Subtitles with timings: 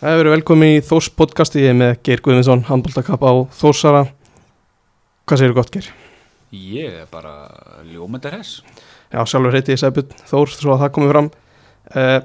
[0.00, 3.98] Það hefur verið velkomin í Þós podcasti ég með Geir Guðvinsson, handbóltakapp á Þósara
[5.28, 5.88] Hvað segir þú gott Geir?
[6.56, 7.32] Ég er bara
[7.84, 8.62] ljómendar hess
[9.12, 11.28] Já, sjálfur heiti ég Sæbjörn Þór svo að það komið fram.
[11.92, 12.16] Uh,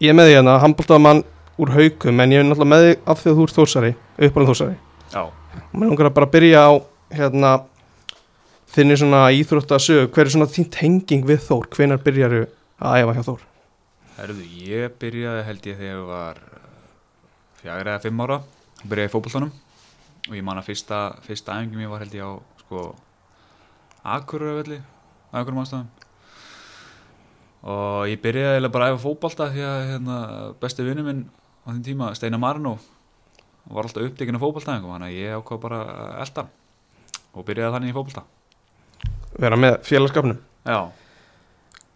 [0.00, 1.20] Ég er með því hérna, handbóltamann
[1.60, 4.50] úr haukum en ég er náttúrulega með því af því að þú ert Þósari uppalinn
[4.54, 4.80] Þósari
[5.12, 5.22] Já,
[5.76, 6.72] mér langar að bara byrja á
[7.20, 7.50] hérna
[8.72, 11.68] þinni svona íþróttasög hver er svona þín tenging við Þór?
[11.68, 12.40] Hvenar byrjar
[12.80, 13.44] að æfa hjá Þór?
[14.16, 14.48] herruðu,
[17.64, 18.38] fjagur eða fimm ára
[18.84, 19.52] byrjaði í fótbolltunum
[20.28, 22.32] og ég man að fyrsta, fyrsta æfingum ég var held ég á
[22.64, 22.82] sko
[24.04, 24.80] Akureyravelli
[25.34, 25.86] Akurum ástæðum.
[27.64, 30.18] Og ég byrjaði eiginlega bara að æfa fótbolta því að hérna,
[30.60, 31.22] besti vinnu minn
[31.64, 32.74] á þeim tíma, Steinar Marino
[33.72, 35.80] var alltaf upptekinn af fótboltaðingum þannig að ég ákvað bara
[36.20, 36.44] elda
[37.32, 38.26] og byrjaði þannig í fótbolta.
[39.40, 40.38] Vera með félagskapnum
[40.68, 40.78] Já,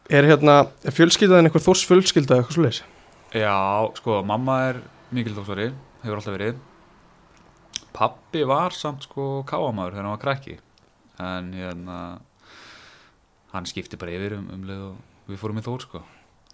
[0.09, 2.79] Er hérna, er fjölskyldaðin einhver Þórs fjölskylda eitthvað svoleiðis?
[3.37, 3.53] Já,
[4.01, 4.79] sko, mamma er
[5.15, 5.71] mikil þóksvari,
[6.03, 6.59] hefur alltaf verið.
[7.97, 10.59] Pappi var samt sko káamaður þegar hann var krakki.
[11.19, 11.97] En hérna
[13.55, 16.03] hann skipti bara yfir um, um leið og við fórum í þór sko.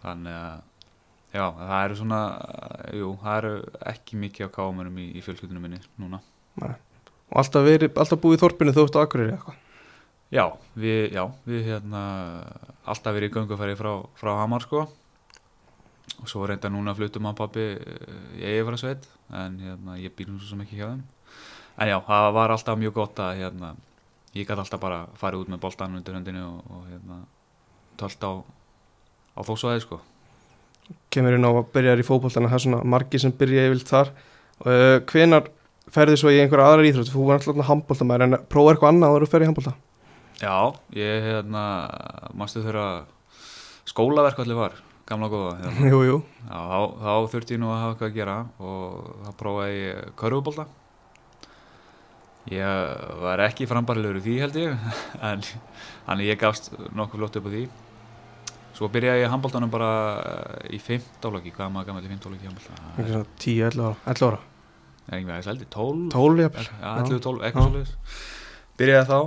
[0.05, 0.63] Þannig að
[1.35, 2.23] já, það eru svona
[3.01, 3.53] jú, það eru
[3.93, 6.23] ekki mikið á káamarum í, í fjölskyldunum minni núna.
[6.63, 9.61] Og alltaf, verið, alltaf búið í Þorpinu þú ert á Akureyri eitthvað?
[10.35, 10.45] Já,
[10.79, 12.03] við, já, við hérna
[12.91, 14.87] alltaf verið í göngufæri frá, frá Hamar sko
[16.21, 17.65] og svo reynda núna flutum að pappi
[18.39, 21.03] í Eifra sveit en hérna, ég býr nú svo ekki hjá þeim.
[21.81, 23.73] En já, það var alltaf mjög gott að hérna,
[24.35, 27.19] ég gæti alltaf bara farið út með boltan undir höndinu og, og hérna,
[28.01, 28.33] tölt á,
[29.35, 30.01] á þósvæði sko.
[31.11, 34.15] Kemur inn á að byrja í fótboltana það er svona margi sem byrja yfirlt þar.
[34.63, 35.49] Uh, Hvenar
[35.93, 39.25] ferði svo í einhverja aðrar íþrótt þú var alltaf handbóltamæður en prófa eitthvað annað að
[39.25, 39.75] þú ferði í handbólta
[40.41, 40.57] Já,
[40.97, 41.65] ég hérna,
[42.35, 42.87] mástu þeirra
[43.89, 45.91] skólaverk allir var, gamla góða hérna.
[45.93, 49.31] Jú, jú Já, þá, þá þurfti ég nú að hafa eitthvað að gera og þá
[49.43, 50.67] prófaði ég körfubólta.
[52.53, 52.91] Ég
[53.25, 54.89] var ekki frambarilegur í því held ég,
[55.31, 55.45] en
[56.05, 57.63] þannig ég gafst nokkuð flott upp á því.
[58.75, 59.91] Svo byrjaði ég handbóltanum bara
[60.75, 62.81] í fimmtálagi, hvað er maður gammal í fimmtálagi handbólta?
[62.99, 64.41] Ekki svona 10-11 ára 11 ára
[65.05, 66.03] Það er ekki veginn seldi, 12?
[66.15, 67.47] 12 jafnvel Já, 11, 12, Já.
[67.47, 67.95] eitthvað svolítið.
[68.81, 69.19] Byrjaði þá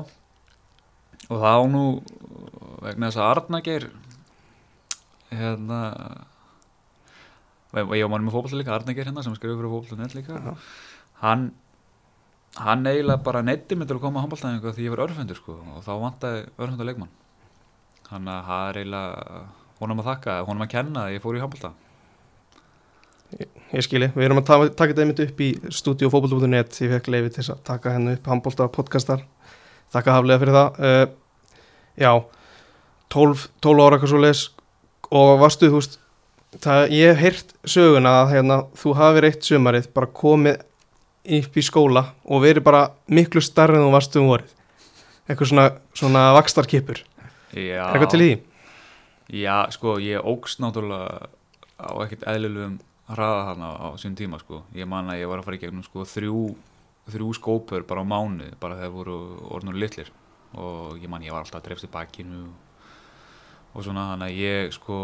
[1.28, 1.84] og þá nú
[2.84, 3.86] vegna þess að Arnageir
[5.32, 5.80] hérna
[7.78, 10.38] og ég var manni með fótbolta líka, Arnageir hérna sem skrifur fyrir fótbolta.net líka.
[10.40, 10.54] Já.
[11.22, 11.52] hann
[12.58, 15.58] hann eiginlega bara neytti mig til að koma á handbóltæðingu því ég var örfendur sko
[15.76, 17.12] og þá vantaði örfendur leikmann.
[18.08, 19.44] Hann að það er eiginlega
[19.82, 21.74] honum að þakka, honum að kenna að ég fór í handbólta
[23.76, 27.10] Ég skilji, við erum að taka, taka þetta einmitt upp í stúdíu fótbolta.net ég fekk
[27.12, 29.26] leiði til að taka hennu upp handbólta podcastar.
[29.92, 30.78] Þakka haflega fyrir það.
[30.80, 31.08] Uh,
[31.98, 32.12] Já
[33.10, 34.42] 12, 12 ára eitthvað svo leis
[35.14, 36.00] og varstu, þú veist
[36.64, 40.62] það, ég hef heyrt söguna að hérna, þú hafi verið eitt sömarið bara komið
[41.38, 44.54] upp í skóla og verið bara miklu starri en þú varstu um vorið
[45.28, 47.02] eitthvað svona, svona vakstarkipur
[47.54, 48.38] er eitthvað til í því?
[49.28, 51.28] Já, sko, ég ógst náttúrulega
[51.78, 52.78] á ekkert eðlilegum
[53.12, 54.64] hraða þarna á sín tíma, sko.
[54.76, 56.44] Ég man að ég var að fara í gegnum, sko, þrjú,
[57.12, 59.18] þrjú skópur bara á mánu, bara þegar voru
[59.56, 60.12] orðnur litlir.
[60.58, 62.56] Og ég man, ég var alltaf að drefst í bakkinu og
[63.86, 65.00] svona, þannig að ég, sko,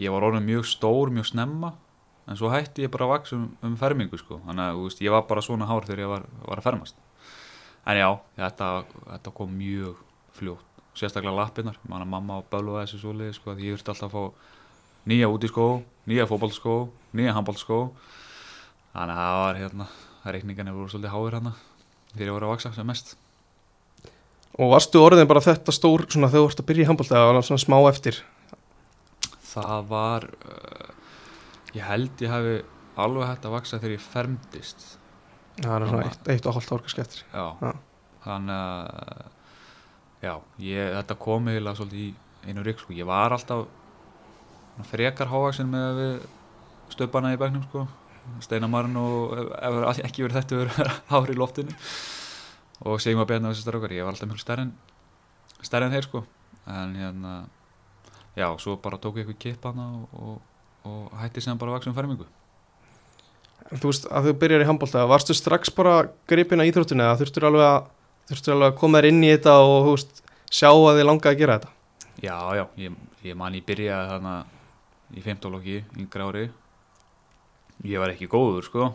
[0.00, 1.72] ég var orðin mjög stór, mjög snemma,
[2.26, 4.40] en svo hætti ég bara að vaksa um, um fermingu, sko.
[4.46, 7.02] Þannig að, veist, ég var bara svona hár þegar ég var, var að fermast.
[7.86, 8.08] En já,
[8.38, 8.70] þetta,
[9.12, 10.00] þetta kom mjög
[10.36, 14.14] fljótt sérstaklega lappirnar, manna mamma og bölvaði þessu svoleiði sko, því ég þurfti alltaf að
[14.16, 14.54] fá
[15.10, 15.66] nýja útiskó,
[16.08, 16.76] nýja fótballskó
[17.16, 17.80] nýja handballskó
[18.94, 19.88] þannig að það var hérna,
[20.24, 21.52] reikningarnir voru svolítið háir hérna
[22.14, 23.12] þegar ég voru að vaksa sem mest
[24.56, 27.28] Og varstu orðin bara þetta stór svona þegar þú ert að byrja í handbólta eða
[27.28, 28.20] var það svona smá eftir
[29.56, 30.90] það var uh,
[31.76, 32.54] ég held ég hafi
[32.96, 34.86] alveg hægt að vaksa þegar ég fermdist
[35.56, 37.70] Það er svona eitt, eitt og hálft kannski eftir já, Já.
[38.26, 39.22] þannig að
[40.26, 42.96] já, ég, þetta kom eiginlega svolítið í einu rík sko.
[42.96, 43.64] ég var alltaf
[44.90, 46.02] frekar hávaksin með
[46.92, 47.86] stöpana í bæknum sko.
[48.44, 51.76] steinamarinn og ef, ef ekki verið þetta verið hári í loftinu
[52.86, 54.72] og segjum að beina þessi strákar ég var alltaf mjög stærri en
[55.66, 56.22] stærri en þeir sko.
[56.66, 57.34] En hérna
[58.36, 60.40] já, svo bara tók ég eitthvað kipp hana og, og,
[60.86, 62.26] og hætti sem bara að vaksa um fermingu.
[63.66, 67.48] Þú veist að þú byrjar í handbólta varstu strax bara gripin að íþróttinu eða þurftur
[67.48, 67.88] alveg að
[68.66, 71.72] að koma þér inn í þetta og veist sjá að þið langaði að gera þetta?
[72.22, 74.36] Já, já, ég, ég man ég byrjaði þarna
[75.16, 76.46] í 15 lokki, yngri ári.
[77.86, 78.88] Ég var ekki góður sko.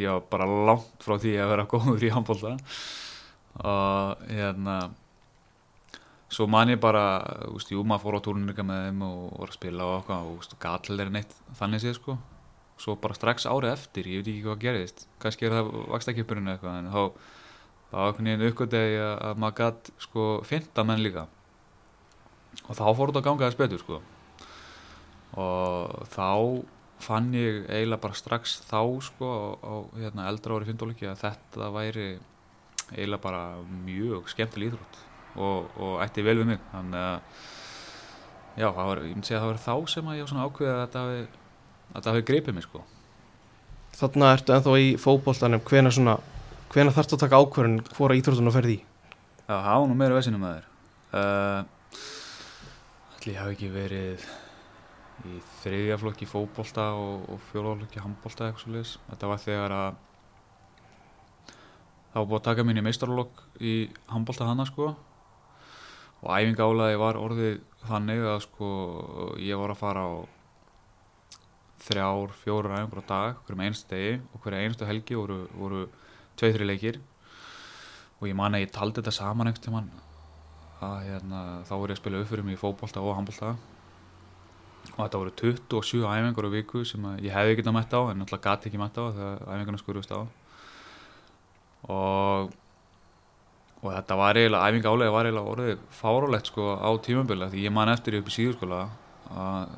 [0.00, 2.56] Ég var bara langt frá því að vera góður í handbólta
[3.62, 4.78] og hérna
[6.34, 7.04] svo man ég bara,
[7.44, 10.24] þú veist, jú, maður fór á túrunleika með þeim og voru að spila og okkar
[10.24, 12.16] og þú veist, gall er neitt þannig séð sko.
[12.80, 16.78] Svo bara strax árið eftir, ég veit ekki hvað gerðist kannski er það vakstakjöpurinn eitthvað
[16.80, 17.02] en þá,
[17.92, 21.28] þá einhvern veginn uppgöndegi að, að maður gætt sko finta menn líka.
[22.64, 24.00] Og þá fór þetta að ganga þess betur sko.
[25.38, 26.30] Og þá
[27.04, 31.70] fann ég eiginlega bara strax þá sko á, á hérna, eldra ári findóliki að þetta
[31.74, 32.08] væri
[32.92, 33.42] eiginlega bara
[33.86, 35.00] mjög skemmtileg íþrótt
[35.34, 36.60] og, og ætti vel við mig.
[36.72, 37.16] Þannig að
[38.60, 40.84] já, það var, ég myndi segja að það var þá sem að ég ákveðið að
[40.84, 42.84] þetta hafi, að greipið mig sko.
[43.94, 45.66] Þannig ertu ennþá í fótboltanum.
[45.68, 45.92] Hvena
[46.74, 48.80] hvena þarftu að taka ákvörðun hvora íþróttun að ferði í?
[49.44, 50.64] Já, það var nú meira vesinum að þér
[51.20, 51.60] uh,
[53.14, 54.24] Ætli ég hafi ekki verið
[55.30, 60.00] í þriðja flokki fótbolta og, og fjólaflokki handbolta eitthvað svo leiðis Þetta var þegar að
[62.20, 63.74] var búið að taka mín í meistarlokk í
[64.06, 64.92] handbolta hana sko.
[66.22, 67.56] Og æfingálaði var orðið
[67.88, 68.68] þannig að sko
[69.42, 70.12] ég var að fara á
[71.84, 74.20] þrjár, fjórar æfingur á dag hverjum einstu degi.
[74.30, 75.88] Og hverja einstu helgi voru, voru
[76.38, 77.00] tveið-þri leikir.
[78.20, 79.90] Og ég man að ég taldi þetta saman einhvern tímann.
[80.84, 83.56] Að hérna, þá voru ég að spila uppfyrir mig í fótbolta og handbolta.
[84.94, 88.22] Og þetta voru 27 æfingur á viku sem að ég hefði getað mætt á en
[88.22, 90.22] náttúrulega gati ekki mætt á þegar æfingarna skurðust á
[91.88, 92.52] og
[93.84, 97.74] og þetta var eiginlega, æfinga álega var eiginlega orðið fárálegt sko á tímabili því ég
[97.76, 98.78] man eftir upp í síðurskóla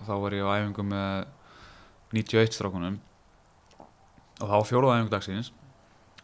[0.07, 1.27] þá var ég á æfingu með
[2.15, 2.99] 91 strákunum.
[4.41, 5.53] Og þá var fjóruða æfingu dagsins.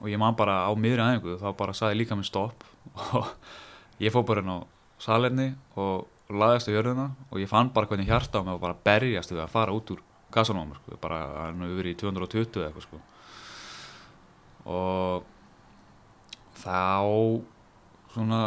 [0.00, 2.64] Og ég man bara á miðri æfingu þá bara saði líka minn stopp.
[3.16, 3.28] Og
[4.04, 4.58] ég fór bara inn á
[5.02, 7.10] salerni og laðist á jörðina.
[7.30, 9.94] Og ég fann bara hvernig hjarta á mig og bara berjast við að fara út
[9.94, 10.02] úr
[10.32, 13.00] gassanum sko, bara hann hefur verið í 220 eitthvað sko.
[14.72, 15.31] Og
[16.62, 17.42] þá
[18.12, 18.40] svona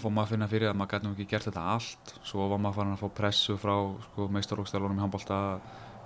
[0.00, 2.14] fór maður að finna fyrir að maður gæti nú ekki gert þetta allt.
[2.26, 3.74] Svo var maður farin að fá pressu frá
[4.08, 5.38] sko, meistarrókstælunum í handbólta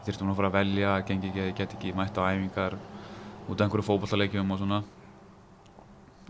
[0.07, 2.77] þurftum að fara að velja, gengi ekki, get ekki mætt á æfingar
[3.47, 4.83] út af einhverju fókbóltaleikjum og svona.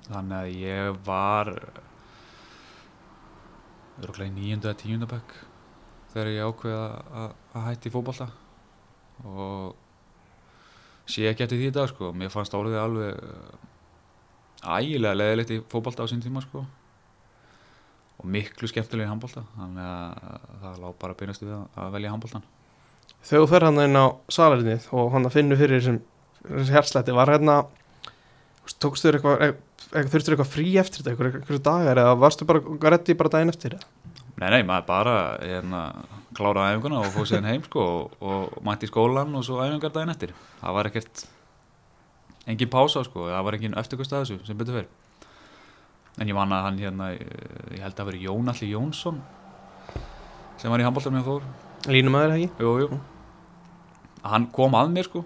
[0.07, 1.53] Þannig að ég var
[4.05, 5.35] öruglega í nýjönda eða tíunda bekk
[6.13, 6.77] þegar ég ákveði
[7.23, 7.33] að,
[7.67, 8.27] hætti í fókbólta
[9.27, 9.75] og
[11.09, 13.75] sé ekki eftir því þetta sko, mér fannst áliðið alveg
[14.67, 16.65] ægilega leðilegt í fókbalta á sín tíma sko.
[18.17, 22.13] Og miklu skemmtilega í handbólta þannig að það lág bara að beinast við að velja
[22.15, 22.47] handbóltan
[23.27, 25.97] Þegar þú fer hann inn á salarinnið og hann að finna fyrir þessum,
[26.47, 27.57] þessum herslætti var hérna
[28.83, 32.47] tókstu þér eitthvað, eitthvað þurftu þér eitthvað frí eftir þetta, eitthvað, eitthvað dagar eða varstu
[32.49, 34.13] bara reddi bara daginn eftir það?
[34.37, 35.83] Nei, nei, maður bara hérna,
[36.37, 39.95] klára æfinguna og fóð sér heim sko og, og mætti í skólan og svo æfingar
[39.95, 40.35] daginn eftir.
[40.61, 41.25] Það var ekkert
[42.47, 44.93] engin pása sko, það var engin eftirkvist að þessu sem betur fyrir
[46.17, 49.19] en ég man að hann hérna ég held að veri Jón Alli Jónsson
[50.57, 51.49] sem var í handbóltanum hjá Þór.
[51.93, 52.65] Línum að þér ekki?
[52.65, 52.99] Jú, jú.
[54.27, 55.23] Hann kom að mér sko.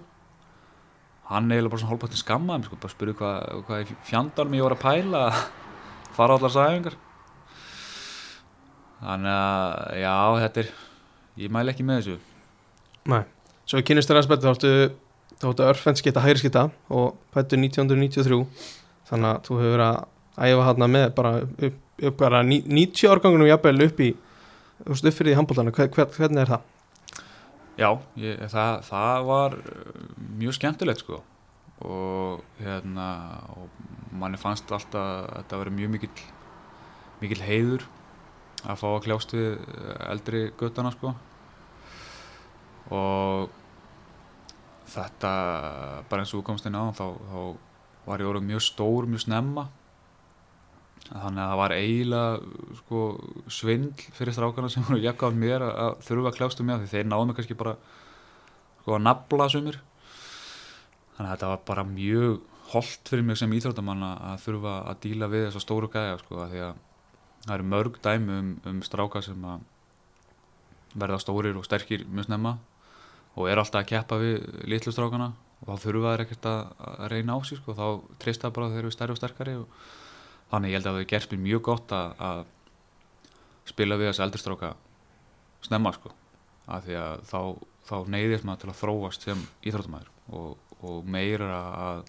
[1.30, 4.74] Hann eiginlega bara svona hálpættin skammaði sko, bara spurði hvað hva í fjandarm ég var
[4.74, 5.44] að pæla að
[6.16, 6.96] fara allar sæfingar.
[9.00, 10.72] Þannig að já, þetta er
[11.44, 12.18] ég mæle ekki með þessu.
[13.14, 13.22] Nei,
[13.70, 14.74] svo kynist þér aðspætti þá áttu
[15.40, 18.40] þá áttu örfennskita hægri skita og pættu 1993
[19.10, 23.48] þannig að þú hefur verið að æfa hann með bara upp, upp bara 90 árgangunum
[23.48, 24.10] jafnvel upp í
[24.80, 26.68] þú veist upp fyrir því handbóltana, Hver, hvernig er það?
[27.80, 27.90] Já,
[28.20, 29.56] ég, það, það var
[30.40, 31.20] mjög skemmtilegt sko.
[31.80, 33.06] Og hérna
[33.56, 33.70] og
[34.20, 36.26] manni fannst alltaf að þetta verið mjög mikill
[37.20, 37.86] mikill heiður
[38.68, 39.54] að fá að kljást við
[40.10, 41.14] eldri göttana sko.
[42.92, 43.59] Og
[44.90, 45.32] þetta
[46.10, 49.68] bara eins og komst inn á þá, þá var ég orðið mjög stór mjög snemma.
[51.10, 53.00] Þannig að það var eiginlega sko,
[53.50, 57.28] svindl fyrir strákana sem voru jakkað mér að, þurfa að kljástu mér því þeir náðu
[57.28, 57.74] mig kannski bara
[58.82, 59.80] sko, að nabla sumir.
[61.16, 62.38] Þannig að þetta var bara mjög
[62.70, 66.64] holdt fyrir mig sem íþróttamann að þurfa að díla við þessa stóru gæja sko, því
[66.68, 66.78] að
[67.46, 69.64] það eru mörg dæmi um, um stráka sem að
[71.00, 72.58] verða stórir og sterkir mjög snemma
[73.36, 74.36] og er alltaf að keppa við
[74.70, 76.62] litlu strákana og þá þurfa þeir ekkert að,
[77.12, 77.86] reyna á sig sko, þá
[78.22, 79.82] trista bara þeir eru stærri og sterkari og
[80.50, 82.40] þannig ég held að það hefur gert mér mjög gott að, að
[83.70, 84.72] spila við þessi eldurstráka
[85.66, 86.14] snemma sko.
[86.70, 87.40] Af því að þá,
[87.88, 91.60] þá neyðist maður til að þróast sem íþróttumæður og, og meira
[91.90, 92.02] að,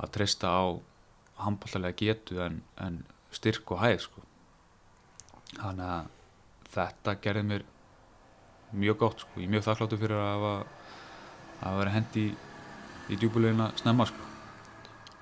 [0.00, 0.64] að treysta á
[1.40, 3.02] handballarlega getu en, en
[3.34, 4.24] styrk og hæð sko.
[5.56, 6.10] Þannig að
[6.70, 7.66] þetta gerði mér
[8.72, 10.52] mjög gott sko, ég er mjög þakkláttu fyrir að hafa
[11.60, 12.34] að vera hendi í,
[13.10, 14.28] í djúbulegina snemma sko.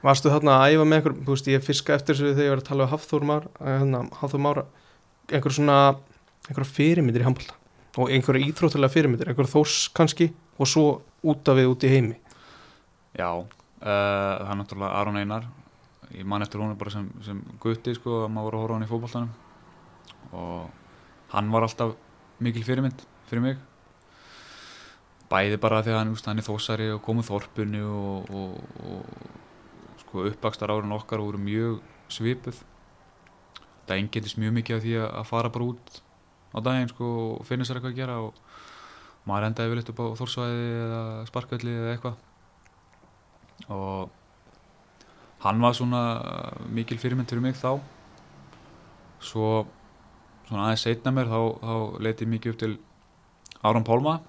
[0.05, 2.61] Varstu þarna að æfa með einhver, þú veist ég fiska eftir þessu þegar ég var
[2.63, 4.65] að tala um Hafþór Mára, hérna, Hafþór Mára
[5.33, 5.79] einhver svona,
[6.47, 7.57] einhverja fyrirmyndir í handbólta
[7.99, 10.87] og einhverja íþróttulega fyrirmyndir, einhverja þós kannski og svo
[11.27, 12.17] út af við út í heimi.
[13.19, 13.49] Já, uh,
[13.83, 15.49] það er náttúrulega Aron Einar.
[16.15, 18.87] Ég man eftir hún bara sem, sem gutti sko að maður voru að horfa hann
[18.87, 19.33] í fótballtanum
[20.39, 21.97] og hann var alltaf
[22.45, 23.61] mikil fyrirmynd fyrir mig.
[25.29, 28.59] Bæði bara að hann, hann er þósari og komið þorpunni og, og,
[28.89, 31.83] og sko uppvakstar árun okkar voru mjög
[32.13, 32.63] svipuð.
[33.89, 36.01] Það engendist mjög mikið af því að fara bara út
[36.57, 38.41] á daginn sko og finna sér eitthvað að gera og
[39.29, 42.17] maður endaði vel eitthvað á þórsvæði eða sparkvelli eða eitthvað.
[43.69, 44.09] Og
[45.45, 46.03] hann var svona
[46.73, 47.77] mikil fyrirmynd fyrir mig þá.
[49.21, 49.67] Svo
[50.49, 52.77] svona aðeins setna mér þá, þá leiti ég mikið upp til
[53.63, 54.21] Áram Pálma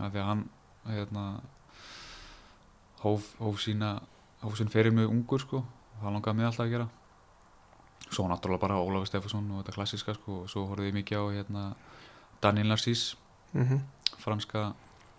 [0.00, 0.42] af því að hann
[0.88, 1.22] hérna,
[3.02, 3.94] hóf, hóf sína
[4.42, 6.88] hóf sín fyrir mig ungur sko og það langaði mig alltaf að gera.
[8.12, 11.24] Svo náttúrulega bara Ólafur Stefánsson og þetta klassiska sko og svo horfði ég mikið á
[11.36, 11.62] hérna,
[12.42, 13.16] Daniel Narcís
[13.52, 13.80] mm -hmm.
[14.18, 14.72] franska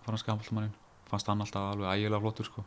[0.05, 0.73] franska handbóltamannin
[1.09, 2.63] fannst hann alltaf alveg ægilega flottur sko.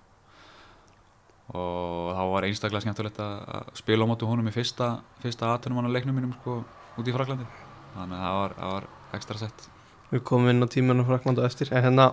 [1.48, 5.94] Og þá var einstaklega skemmtilegt að spila á mótu honum í fyrsta, fyrsta aðtunum á
[5.94, 6.64] leiknum mínum sko
[6.96, 7.46] út í Fraklandi
[7.94, 9.75] þannig að það var, það var ekstra sett
[10.12, 11.72] Við komum inn á tímanu Frakland og eftir.
[11.74, 12.12] En hérna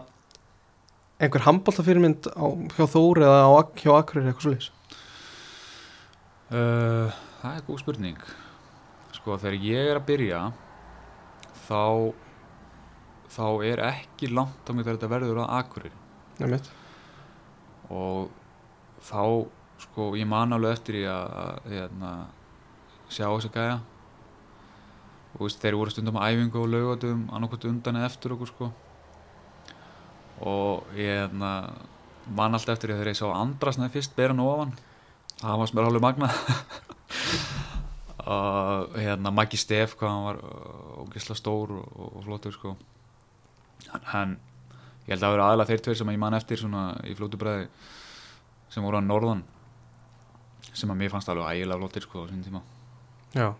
[1.21, 2.29] einhver handbóltafyrirmynd
[2.73, 4.69] hjá Þóri eða á, hjá Akkur eitthvað svo leiðis
[6.51, 8.21] uh, Það er góð spurning.
[9.13, 10.43] Sko þegar ég er að byrja
[11.67, 12.13] þá
[13.33, 15.93] þá er ekki langt á mig þegar þetta verður að Akkurir
[16.41, 16.69] Nefnitt
[17.93, 18.29] og
[19.03, 19.23] þá
[19.83, 22.11] sko ég man alveg eftir í að, að hérna,
[23.09, 23.79] sjá þess að gæja
[25.45, 28.71] veist, þeir voru stundum á æfingu og laugatum annarkvæmt undan eða eftir okkur sko.
[30.43, 31.51] Og ég hérna,
[32.27, 34.73] man alltaf eftir þegar ég sá andrasnaði fyrst bera nú ofan
[35.43, 36.29] það var smér alveg magna
[38.33, 40.39] og hérna Maggi Steff hann var
[41.03, 42.75] ógisla stór og, og flottur sko.
[44.13, 44.37] Hann
[45.03, 47.39] ég held að það verið aðalega þeir tveir sem ég man eftir svona í flótu
[47.41, 47.67] bræði
[48.71, 49.43] sem voru á norðan
[50.71, 52.63] sem að mér fannst alveg ægilega flottir sko á sín tíma.
[53.35, 53.51] Já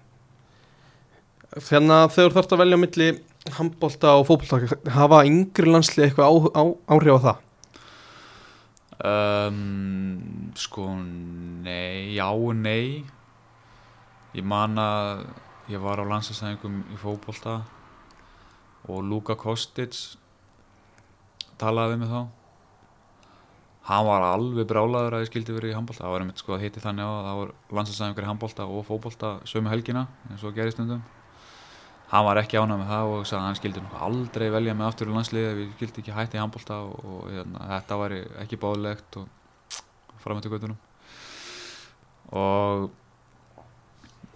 [1.53, 3.07] Þannig að þegar þú þarfst að velja milli
[3.53, 6.63] handbólta og fótbólta hafa yngri landslið eitthvað á, á,
[6.95, 7.41] áhrif á það?
[9.03, 10.87] um, sko
[11.63, 13.03] nei, já og nei.
[14.33, 15.25] Ég man að
[15.69, 17.61] ég var á landslýsæðingum í fótbólta
[18.89, 20.17] og Luka Kostic
[21.61, 22.23] talaði mig þá.
[23.83, 26.63] Hann var alveg brálaður að ég skildi verið í handbólta það var einmitt sko að
[26.63, 30.55] heiti þannig á að það var landslýsæðingur í handbólta og fótbólta sömu helgina eins og
[30.55, 31.03] gerist stundum
[32.13, 35.09] hann var ekki ánað með það og sagði að hann skildi aldrei velja mig aftur
[35.09, 38.59] í landslið ef ég skildi ekki hætti í handbólta og, og hérna, þetta var ekki
[38.61, 39.79] báðilegt og
[40.21, 40.77] framöttu göttunum
[42.33, 42.91] og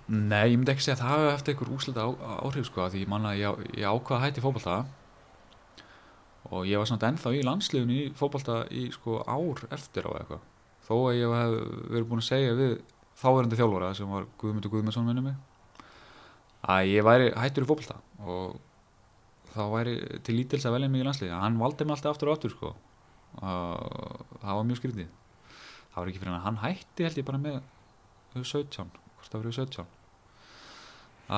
[0.07, 2.09] nei, ég myndi ekki segja að það hafi eftir einhver úslita á,
[2.47, 4.77] áhrif sko því manna ég, ég ákvaða hætti í fókbalta
[6.47, 10.45] og ég var samt ennþá í landsliðun í fókbalta í sko ár eftir á eitthvað.
[10.87, 11.55] Þó að ég hef
[11.91, 12.77] verið búin að segja við
[13.19, 15.35] þáverandi þjálfara sem var Guðmundur Guðmundsson minni mig
[16.65, 18.57] að ég væri hættur í fókbalta og
[19.53, 19.95] þá væri
[20.25, 22.73] til lítils að velja mig í landsliði hann valdi mig alltaf aftur og aftur sko.
[23.37, 25.11] Það var mjög skrítið.
[25.91, 27.59] Það var ekki fyrir hann hann hætti held ég bara með
[28.37, 29.93] 17, hvort það verið 17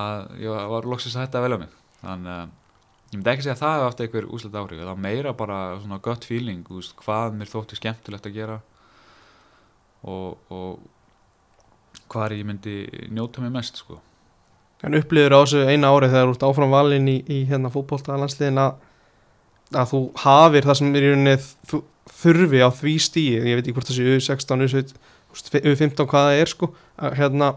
[0.00, 1.78] að ég var loksist að hætta að velja mig.
[2.00, 2.58] Þannig að
[3.10, 5.56] ég myndi ekki segja að það hefði haft einhver úslætt áhrif það var meira bara
[5.80, 8.58] svona gött feeling úst, hvað mér þótti skemmtilegt að gera
[10.06, 12.76] og, og hvað ég myndi
[13.10, 13.98] njóta mig mest sko
[14.86, 18.16] En upplýður á þessu eina ári þegar þú ert áfram valin í, í hérna fótbólta
[18.16, 18.78] landsliðin að,
[19.76, 21.34] að þú hafir það sem er í rauninni
[22.20, 24.94] þurfi á því stíi, ég veit ekki hvort það sé U16,
[25.60, 27.50] U15 hvað það er sko, að, hérna,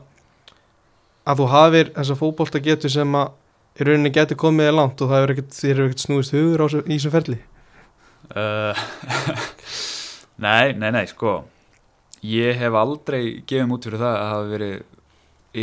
[1.23, 3.31] að þú hafir þessa fótbólta getur sem að
[3.79, 6.67] í rauninni getur komið langt og það er ekkert, þér eru ekkert snúist hugur á,
[6.83, 7.39] í þessu ferli.
[8.33, 8.83] Uh,
[10.45, 11.39] nei, nei, nei, sko,
[12.27, 14.75] ég hef aldrei gefið mút fyrir það að hafi verið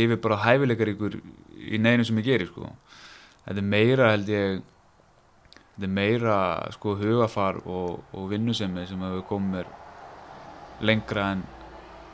[0.01, 1.17] yfir bara hæfileikar ykkur
[1.69, 2.69] í neginu sem ég gerir sko.
[3.45, 4.61] þetta er meira held ég
[5.75, 6.37] þetta er meira
[6.75, 9.71] sko hugafar og, og vinnusemi sem hefur komið
[10.81, 11.43] lengra en,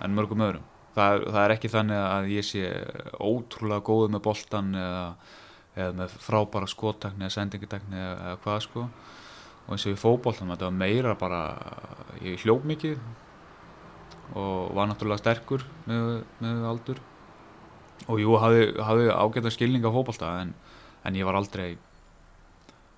[0.03, 0.65] en mörgum öðrum.
[0.97, 2.63] Það, það er ekki þannig að ég sé
[3.21, 5.03] ótrúlega góð með boltan eða,
[5.75, 8.87] eða með frábæra skóttakni eða sendingitakni eða, eða hvað sko.
[9.67, 11.41] Og eins og í fókbóltan þetta var meira bara
[12.23, 12.97] ég hljóf mikið
[14.37, 17.03] og var náttúrulega sterkur með, með aldur
[18.05, 20.53] og jú, hafði, hafði ágæta skilning á fókbalta en,
[21.03, 21.75] en ég var aldrei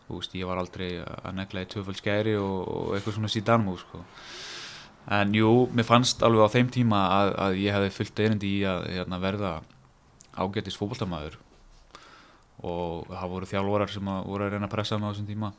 [0.09, 3.75] þú veist, ég var aldrei að negla í tvöfald skæri og, og eitthvað svona síðanmú
[3.79, 4.01] sko.
[5.15, 8.63] en jú, mér fannst alveg á þeim tíma að, að ég hefði fyllt einandi í
[8.67, 9.53] að hérna, verða
[10.35, 11.39] ágætis fókbaltamæður
[12.59, 15.51] og það voru þjálfarar sem að voru að reyna að pressa mig á þessum tíma.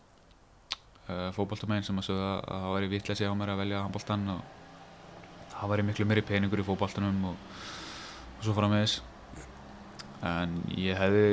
[1.10, 4.26] Uh, fótboltamegin sem að sögðu að að það væri vitleysi á mér að velja handboltan
[4.34, 4.42] og
[5.54, 7.46] það væri miklu meiri peningur í fótboltanum og,
[8.36, 9.09] og svo fara með þess
[10.22, 11.24] en ég hefði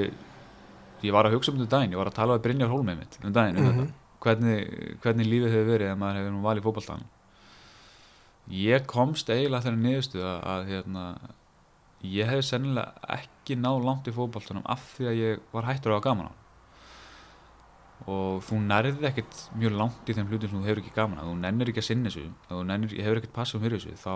[1.04, 3.18] ég var að hugsa um þetta daginn, ég var að tala við Brynjar Hólmið mitt
[3.24, 3.88] um daginn um Mhm.
[3.88, 7.04] þetta hvernig, hvernig lífið hefur verið ef maður hefur nú valið fótboltan
[8.50, 11.04] ég komst eiginlega þeirra niðurstu að, að hérna,
[12.08, 15.98] ég hefði sennilega ekki náð langt í fótboltanum af því að ég var hættur á
[16.00, 16.34] að gaman á
[18.08, 21.30] og þú nærði ekkert mjög langt í þeim hlutum sem þú hefur ekki gaman að
[21.32, 24.14] þú nennir ekki að sinna þessu þú nennir, hefur ekkert passum fyrir þessu þá,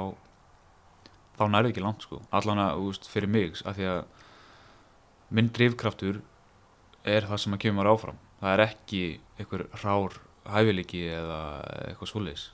[1.39, 2.21] þá nærði ekki langt sko.
[2.31, 4.03] Allan að, úst, fyrir mig af því að
[5.31, 6.21] minn drifkraftur
[7.07, 8.19] er það sem að kemur áfram.
[8.41, 9.03] Það er ekki
[9.39, 10.17] einhver rár
[10.51, 11.41] hæfileiki eða
[11.87, 12.47] eitthvað svoleiðis.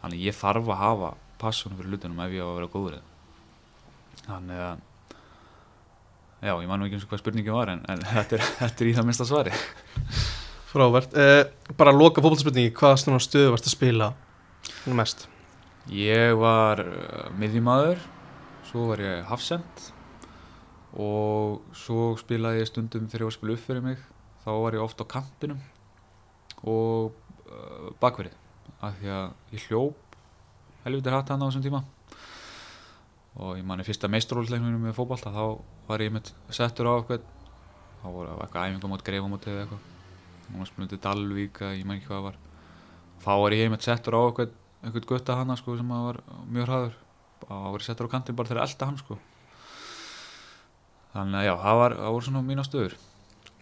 [0.00, 3.00] Þannig ég þarf að hafa passunum fyrir hlutunum ef ég á að vera góður
[4.30, 4.80] þannig að
[6.40, 8.84] já, ég man nú ekki eins og hvað spurningin var en, en þetta, er, þetta
[8.84, 9.54] er í það minnsta svari.
[10.70, 14.12] Frábært, uh, bara að loka fótballspurningi, hvaða svona stöðu varst að spila
[14.94, 15.26] mest?
[15.90, 18.02] Ég var uh, miðjumadur,
[18.68, 19.88] svo var ég hafsend
[20.98, 24.00] og svo spilaði ég stundum þegar ég var að spila upp fyrir mig.
[24.42, 25.60] Þá var ég oft á kampinum
[26.66, 27.12] og
[27.46, 28.34] uh, bakverið
[28.80, 30.16] af því að ég hljóp
[30.84, 31.82] helvitir hatt hann á þessum tíma.
[33.38, 35.44] Og ég manni fyrsta meistróleiknum með fótballta þá
[35.86, 37.28] var ég með settur á eitthvað
[38.00, 39.88] þá voru eitthvað æfingum átt greifamótið eða eitthvað.
[40.50, 42.38] Og spilandi Dalvík að ég man ekki hvað það var.
[43.20, 46.94] Þá var ég með settur á eitthvað einhvern gutta hana sko sem var mjög hraður.
[47.46, 49.20] Og var ég settur á kantinn bara þegar elda hann sko
[51.14, 52.96] þannig að já, það var, það voru svona mína stöður.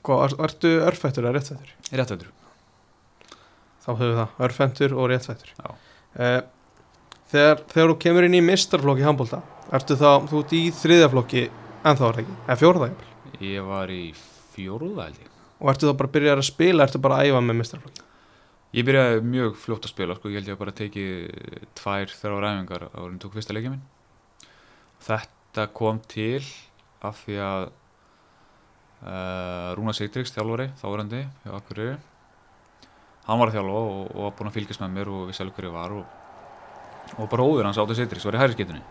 [0.07, 1.75] Hvað, er, ertu örfættur eða réttfættur?
[1.88, 2.35] ég rétt veitur
[3.85, 5.52] Þá höfum við það, örfættur og réttfættur.
[5.59, 5.69] Já.
[6.19, 6.40] uh,
[7.33, 9.40] þegar, þegar þú kemur inn í mistarflokki handbólta
[9.75, 13.40] Ertu þá, þú ert í þriðaflokki en þá er það ekki, eða fjórða jafnvel?
[13.45, 14.02] Ég var í
[14.55, 15.33] fjóruða held ég.
[15.59, 18.07] Og ertu þá bara að byrja að spila, ertu bara að æfa með mistarflokki
[18.76, 21.12] ég byrjaði mjög fljótt að spila sko, ég held ég að bara tekið
[21.78, 23.00] tvær þrjá ræfingar á
[27.06, 31.96] af því að uh, Rúna Sigtryggs þjálfari, þáverandi hjá Akureyri
[33.28, 35.58] hann var að þjálfa og, og var búinn að fylgjast með mér og vissi alveg
[35.58, 36.04] hverju var og,
[37.18, 38.84] og bróður hans Áttu Sigtryggs var í hæriskeitunni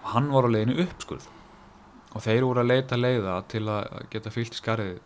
[0.00, 1.28] og hann var á leiðinu uppskurð
[2.10, 4.96] og þeir voru að leita leiða til að geta fyllt í skarið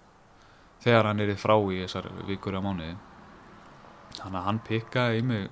[0.84, 2.94] þegar hann er í frá í þessar vikur á mánuði.
[4.14, 5.44] Þannig að hann pikkaði í mig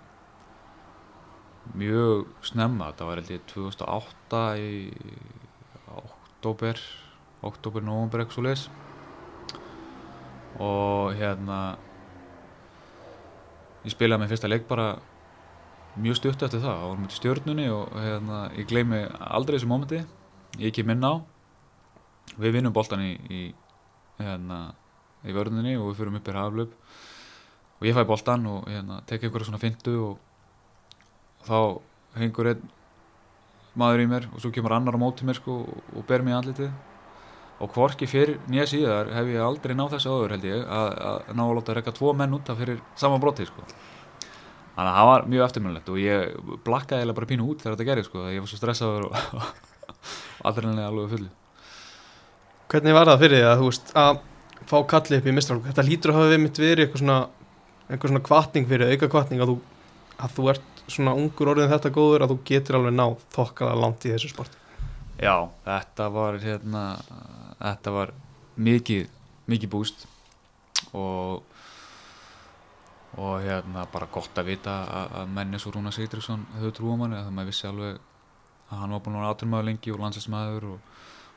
[1.79, 4.71] mjög snemma þetta var held ég 2008 í
[6.43, 6.83] oktober
[7.47, 8.67] oktober, november eitthvað svo leis
[10.59, 11.59] og hérna
[13.87, 14.89] ég spilaði með fyrsta leik bara
[16.03, 20.01] mjög stutt eftir það, vorum út í stjörnunni og hérna, ég gleymi aldrei þessu mómenti.
[20.61, 21.21] Ég kem inn á.
[22.41, 23.43] Við vinnum boltan í, í
[24.19, 24.61] hérna,
[25.27, 26.77] í vörðunni og við fyrir upp í haflöp
[27.81, 30.21] og ég fæ boltan og hérna, tek einhverja svona fintu og,
[31.43, 32.71] og þá hengur einn
[33.79, 35.63] maður í mér og svo kemur annar á móti mér sko,
[35.97, 36.73] og ber mér andlitið
[37.63, 41.35] og hvorki fyrir nýja síðar hef ég aldrei náð þessu áður held ég að, að
[41.39, 43.67] ná að láta rekka tvo menn út af fyrir sama broti sko.
[44.75, 47.89] þannig að það var mjög eftirminnlegt og ég blakkaði eiginlega bara pínu út þegar þetta
[47.91, 49.47] gerði sko, ég var svo stressaður og,
[50.49, 51.31] aldrei alveg fullu
[52.73, 54.21] Hvernig var það fyrir því að þú veist að
[54.71, 55.73] fá kalli upp í mistarflokki?
[55.75, 57.17] Þetta lítur að hafa við mitt verið eitthvað svona,
[57.89, 59.57] eitthvað svona kvartning fyrir auka kvartning að þú,
[60.17, 64.07] að þú ert svona ungur orðin þetta góður að þú getur alveg náð þokkala langt
[64.07, 64.59] í þessu sport.
[65.23, 66.83] Já, þetta var hérna,
[67.61, 68.13] þetta var
[68.57, 69.09] mikið,
[69.51, 70.07] mikið búst
[70.93, 71.43] og
[73.21, 77.19] og hérna bara gott að vita að, menni svo Rúna Sigdriksson höfðu trú á manni
[77.21, 77.99] að maður vissi alveg
[78.71, 80.79] að hann var búin að vera átunmaður lengi og landsinsmaður og,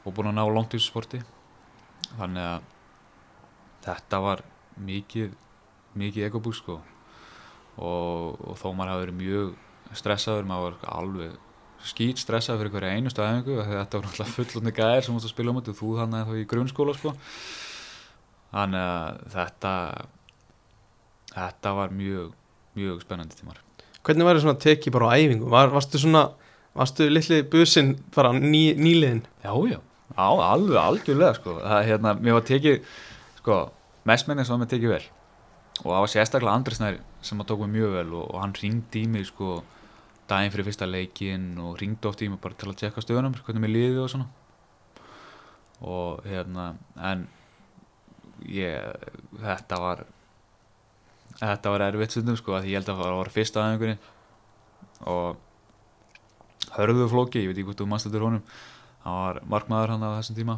[0.06, 1.20] og búin að ná langt í þessu sporti
[2.16, 2.70] þannig að
[3.84, 4.44] þetta var
[4.88, 5.36] mikið
[6.00, 6.80] mikið ekobús sko
[7.78, 9.54] og, og þó maður hafi verið mjög
[9.96, 11.36] stressaður, maður var alveg
[11.86, 15.20] skýt stressað fyrir hverja einustu æfingu af því að þetta var náttúrulega fullotni gæðir sem
[15.20, 17.14] að spila um þú þannig þá í grunnskóla sko.
[18.56, 19.74] þannig að þetta
[21.36, 22.34] þetta var mjög
[22.80, 23.62] mjög spennandi tímar
[24.06, 25.48] Hvernig var það svona tekið bara á æfingu?
[25.50, 26.28] Var, varstu svona,
[26.78, 29.24] varstu litli businn bara ný, nýliðin?
[29.42, 29.80] já, já,
[30.14, 31.60] á, alveg algjörlega sko.
[31.62, 32.82] það er hérna, mér var tekið
[33.40, 33.60] sko,
[34.06, 35.06] mestmennin sem var mér tekið vel
[35.84, 38.56] og það var sérstaklega Andri Snær sem að tók mér mjög vel og, og hann
[38.58, 39.60] ringdi í mig sko
[40.30, 43.64] daginn fyrir fyrsta leikin og ringdi oft í mig bara til að tjekka stöðunum hvernig
[43.66, 44.30] mér liði og svona.
[45.86, 47.26] Og hérna en
[48.48, 49.10] ég,
[49.42, 50.06] þetta var
[51.42, 53.98] þetta var erfitt stundum sko að ég held að það var fyrsta aðeinkunni
[55.12, 55.44] og
[56.76, 58.46] hörðu flóki, ég veit ekki hvort þú mannst þetta honum
[59.06, 60.56] hann var markmaður hann á þessum tíma.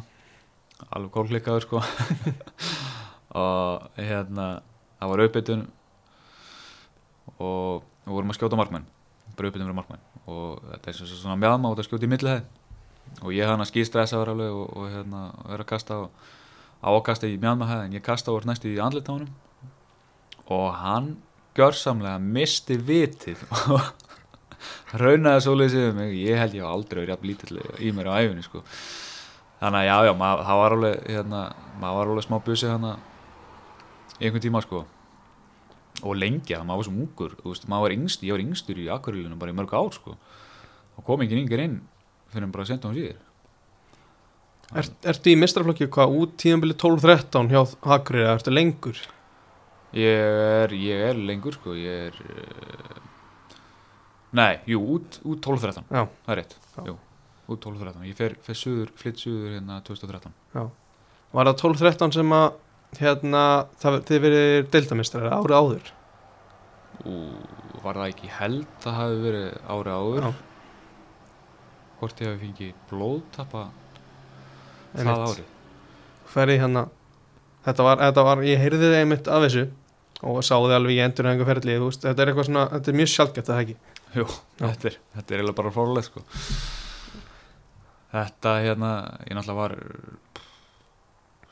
[0.88, 1.82] Alveg kólklikkaður sko.
[3.38, 4.46] Og hérna
[4.98, 5.66] það var auðbytun
[7.38, 8.88] og við vorum að skjóta markmenn
[9.38, 10.06] bara uppbytum fyrir markmenn.
[10.28, 12.48] Og þetta er sem svona mjadma út að skjóta í millihæð.
[13.22, 16.02] Og ég hann að skýstressa var alveg og, og hérna vera að kasta á,
[16.84, 19.30] á að kasta í mjadmahæð en ég kasta úr næstu í andlit á honum
[20.48, 21.08] og hann
[21.56, 23.42] gjörsamlega misti vitið
[23.74, 23.82] og
[25.02, 26.14] raunaði svolítið mig.
[26.20, 28.64] Ég held ég var aldrei verið jafn lítill í mér á æfinni sko.
[29.58, 31.42] Þannig að já já, mað, það var alveg hérna,
[31.80, 32.96] maður var alveg smá busi hérna
[34.18, 34.84] í einhvern tíma sko.
[36.06, 38.88] Og lengi að maður var svo mungur veist, maður var yngst, ég var yngstur í
[38.94, 40.14] akvarílunum bara í mörg ár sko.
[40.98, 41.80] Og kom ekki yngir inn
[42.32, 43.24] fyrir bara að senda hún síður
[44.76, 48.98] Er, ertu í mistraflokki hvað út tíðanbili 12-13 hjá Hakrið eða ertu lengur?
[49.96, 50.18] ég
[50.66, 51.72] er, ég er lengur sko.
[51.72, 52.98] Ég er uh,
[54.36, 56.02] nei, jú, út, út 12-13 Já.
[56.26, 56.82] það er rétt, Já.
[56.90, 56.96] jú,
[57.48, 60.36] út 12-13 ég fer, fer suður, flytt suður hérna 2013
[61.32, 62.46] Var það 12-13 sem að
[62.98, 63.42] hérna,
[63.82, 65.90] það, þið verið deildamistrar árið áður?
[67.06, 70.30] og var það ekki held það hafi verið árið áður Já.
[72.00, 73.66] hvort ég hafi fengið blóðtappa
[74.96, 75.44] það árið
[76.28, 76.82] Ferði hérna
[77.64, 79.68] þetta var, þetta var, ég heyrði þið einmitt af þessu
[80.28, 83.62] og sáði alveg í þú veist, þetta er eitthvað svona, þetta er mjög sjálfgætt það
[83.62, 83.78] ekki
[84.16, 84.24] Jú,
[84.56, 86.22] þetta er, þetta er eiginlega bara fórlega sko.
[88.08, 88.92] Þetta hérna,
[89.28, 89.74] ég náttúrulega var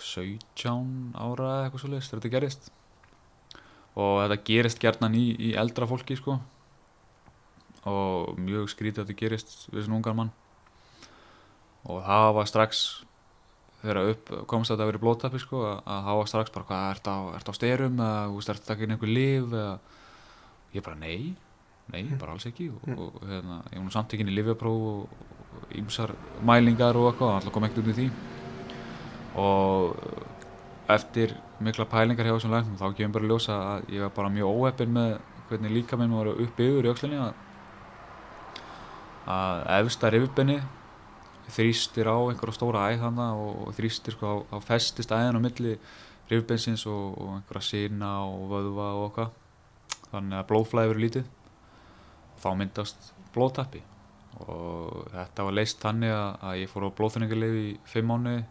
[0.07, 2.69] 17 ára eða eitthvað svo leist þegar þetta gerist.
[3.97, 6.38] Og þetta gerist gerðnan í, í eldra fólki sko.
[7.87, 10.33] Og mjög skrítið að þetta gerist við svona ungar mann.
[11.87, 12.81] Og það var strax
[13.83, 16.87] þegar upp komst að þetta verið blóttappi sko að, að það var strax bara hvað,
[16.97, 19.75] ert á, ert á styrum eða þú veist, ert að taka inn einhver líf eða?
[20.75, 21.35] Ég bara nei
[21.92, 22.66] nei, bara alls ekki.
[22.75, 22.97] Og, Mm.
[22.99, 25.29] og hérna, ég var nú samt ekki í lifjapróf og,
[25.61, 26.11] og ýmsar
[26.42, 28.09] mælingar og eitthvað, alltaf kom ekkert í því
[29.37, 29.96] og
[30.92, 34.61] eftir mikla pælingar hjá þessum læknum þá kemur bara ljósa að ég var bara mjög
[34.61, 35.16] óheppin með
[35.49, 37.33] hvernig líka minn var uppbyður í öxlinni að,
[39.37, 40.61] að efsta rifbenni
[41.55, 45.77] þrýstir á einhverja stóra æð hana og þrýstir sko á, á festist æðin á milli
[46.31, 49.35] rifbensins og, og einhverja sína og vöðva og okkar
[50.11, 51.29] þannig að blóðflæði verið lítið.
[52.42, 53.83] Þá myndast blóðtappi.
[54.44, 58.42] Og þetta var leist þannig að, að ég fór á blóðþunningarleif í fimm mánuði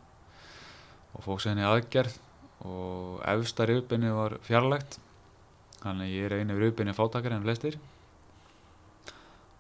[1.15, 2.17] og fók sér henni aðgerð
[2.65, 4.99] og efsta rifbenni var fjarlægt.
[5.83, 7.77] Þannig ég er einu rifbenni fátakar en flestir.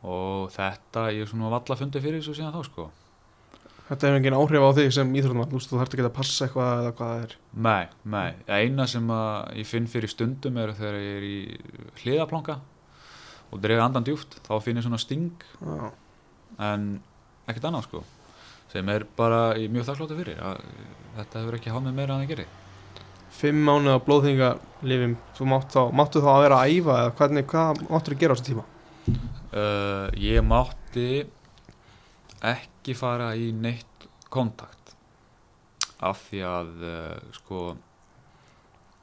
[0.05, 2.87] Og þetta ég er svona valla fundið fyrir þessu síðan þá sko.
[3.85, 6.93] Þetta hefur engin áhrif á þig sem íþróttumann þú þarft ekki að passa eitthvað eða
[6.97, 7.35] hvað það er?
[7.67, 7.83] Nei,
[8.15, 9.11] nei, eina sem
[9.59, 11.37] ég finn fyrir stundum er þegar ég er í
[12.01, 12.57] hliðaplanka
[13.53, 15.45] og dreif andan djúft, þá finn ég svona sting.
[15.61, 15.91] Já,
[16.71, 16.89] en
[17.45, 18.01] ekkert annað sko
[18.73, 20.61] sem er bara mjög þakkláttur fyrir að
[21.17, 22.53] þetta hefur ekki hafð með meira en það gerir
[23.35, 27.47] Fimm mánuð á blóðþingalifim þú mátt þá, máttu þá að vera að æfa eða hvernig,
[27.51, 28.63] hvað máttu að gera á þessu tíma?
[29.51, 31.09] uh, Ég mátti
[32.45, 34.95] ekki fara í neitt kontakt
[36.05, 37.65] af því að uh, sko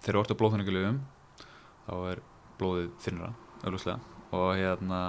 [0.03, 1.03] þegar þú ert á blóðþunningalöfum
[1.87, 2.25] þá er
[2.61, 3.33] blóðið þinnra
[4.33, 5.03] og hérna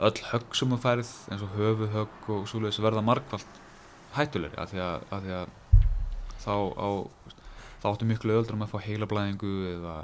[0.00, 3.58] öll högg sem þú færið eins og höfuðhögg og svoleiðis verða margfald
[4.14, 5.52] hættulegri af því að, af því að
[6.40, 6.88] þá, á,
[7.82, 9.96] þá áttu miklu öðuldur um að fá heilablæðingu eða,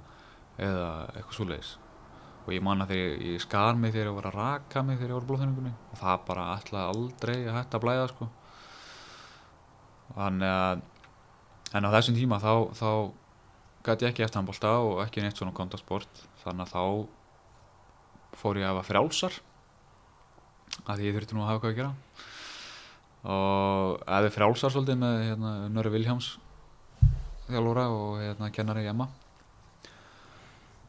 [0.69, 1.73] eða eitthvað svoleiðis.
[2.47, 5.11] Og ég man að þegar ég, skar mig þegar ég var að raka mig þegar
[5.11, 8.29] ég var á blóðþunningunni og það bara ætlaði aldrei að hætta að blæða sko.
[10.13, 10.85] Þannig að
[11.77, 12.91] en á þessum tíma þá, þá
[13.87, 16.25] gæti ég ekki eftir handbólta og ekki neitt svona kontasport.
[16.45, 19.45] Þannig að þá fór ég að hafa frjálsar
[20.91, 21.93] að ég þurfti nú að hafa hvað að gera.
[23.27, 26.35] Og eða frjálsar svolítið með hérna, Nöri Viljáms
[27.47, 29.09] þjálfóra og hérna, kennari Emma.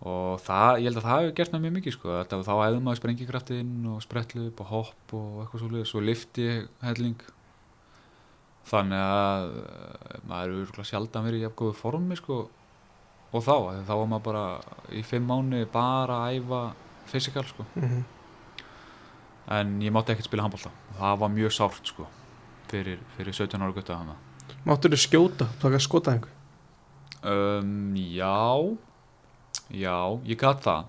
[0.08, 3.00] Og það, ég held að það hefur gert mér mjög mikið sko, þá æðum maður
[3.00, 6.48] sprengikraftinn og spretlu upp og hopp og eitthvað svolítið svo lifti
[6.86, 7.24] helling.
[8.68, 12.40] Þannig að eh, maður er örgulega sjaldan verið í jafn góðu formi sko.
[13.34, 13.56] Og þá,
[13.88, 14.46] þá var maður bara
[14.94, 16.62] í fimm mánu bara að æfa
[17.10, 18.04] fysikal sko, Mm
[19.48, 22.08] en ég mátti ekkert spila handbólta það var mjög sárt sko
[22.72, 24.16] fyrir, fyrir 17 ára gutta hana
[24.68, 26.28] Máttu þau skjóta, taka skotaðingu?
[27.24, 28.78] um, já.
[29.72, 29.96] Já,
[30.28, 30.86] ég gat það.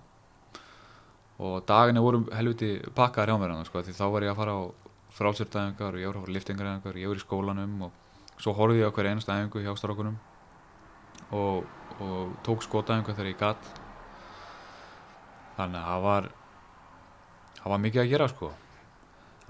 [1.39, 4.55] Og daginni voru helviti pakkaðar hjá mér hana sko, því þá var ég að fara
[4.59, 4.63] á
[5.19, 8.91] frálsýrtæðingar og ég var að fara liftingaræðingar, ég var í skólanum og svo horfði ég
[8.91, 10.17] á hverja einasta æfingu hjá strákunum
[11.35, 11.67] og,
[12.03, 13.71] og tók skotæfingu þegar ég gat.
[15.59, 16.31] Þannig að það var
[17.69, 18.51] það var mikið að gera sko.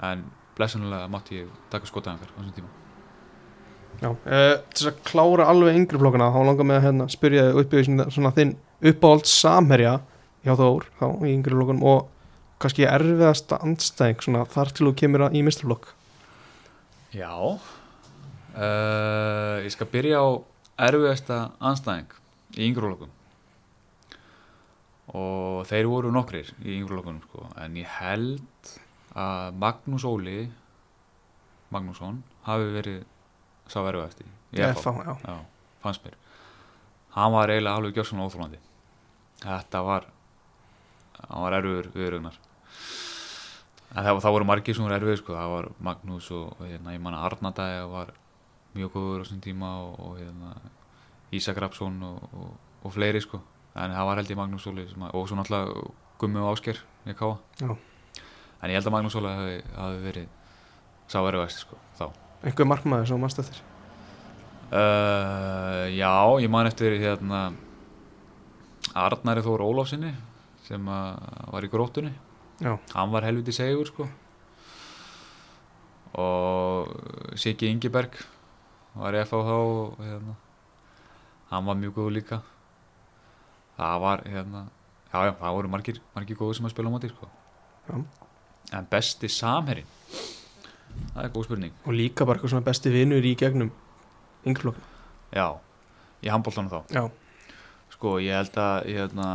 [0.09, 0.27] En
[0.59, 2.71] blessunulega mátti ég taka skotæfingar á þessum tíma.
[3.99, 7.49] Já, uh, til þess að klára alveg yngri flokkana þá langar mig að hérna, spyrja
[7.59, 8.55] upp í svona, þinn
[8.91, 9.95] uppáhald samherja
[10.47, 12.07] hjá Þór þá í yngri lokunum og
[12.63, 15.91] kannski erfiðasta andstæðing svona þar til þú kemur í misturlokk
[17.15, 17.59] Já uh,
[19.65, 20.29] Ég skal byrja á
[20.89, 22.11] erfiðasta anstæðing
[22.55, 23.11] í yngrúlokum
[25.16, 27.47] og þeir voru nokkrir í yngrúlokunum sko.
[27.57, 28.73] en ég held
[29.16, 30.51] að Magnús Óli
[31.73, 33.01] Magnússon hafi verið
[33.68, 34.81] sá erfiðasti í FH.
[34.81, 35.14] FH, já.
[35.25, 35.38] Já,
[35.85, 36.16] fannst mér
[37.16, 38.61] hann var eiginlega alveg gjörsanlega óþólandi
[39.42, 40.09] þetta var
[41.18, 42.38] hann var erfiður viðrugnar
[43.88, 45.37] en það, það voru margir sem voru erfiður sko.
[45.37, 48.12] það var Magnús og, hérna, ég manna Arnardæja var
[48.77, 50.57] mjög góður á þessum tíma og, og hérna,
[51.33, 52.53] Ísak Rapsson og, og,
[52.85, 53.40] og fleiri sko
[53.79, 55.87] en það var held ég Magnús Óli og svo náttúrulega
[56.19, 60.29] Gummi og Ásker ég káa en ég held að Magnús Óli hafi, hafi verið
[61.09, 62.07] sá erfiðasti sko þá.
[62.45, 63.61] Einhver markmaður sem mannst eftir?
[64.69, 66.12] Uh, já,
[66.43, 67.53] ég man eftir hérna
[68.99, 70.12] Arnari Þór Ólafsinni
[70.67, 72.12] sem var í gróttunni.
[72.59, 72.75] Já.
[72.95, 74.09] hann var helviti segur sko.
[76.19, 76.91] Og
[77.38, 78.17] Siggi Ingeberg
[78.99, 80.35] var í FH þá og hérna
[81.53, 82.41] hann var mjög góð líka
[83.79, 84.64] það var hérna
[85.12, 87.31] já já, það voru margir, margir góður sem að spila á móti sko.
[88.77, 89.88] En besti samherrin
[91.14, 91.79] það er góð spurning.
[91.87, 93.71] Og líka bara eitthvað svona besti vinnur í gegnum
[94.45, 95.47] yngri lokunum já,
[96.25, 96.95] í handbóltanum þá.
[96.95, 97.07] Já,
[97.99, 99.29] Sko, ég held að ég, hérna,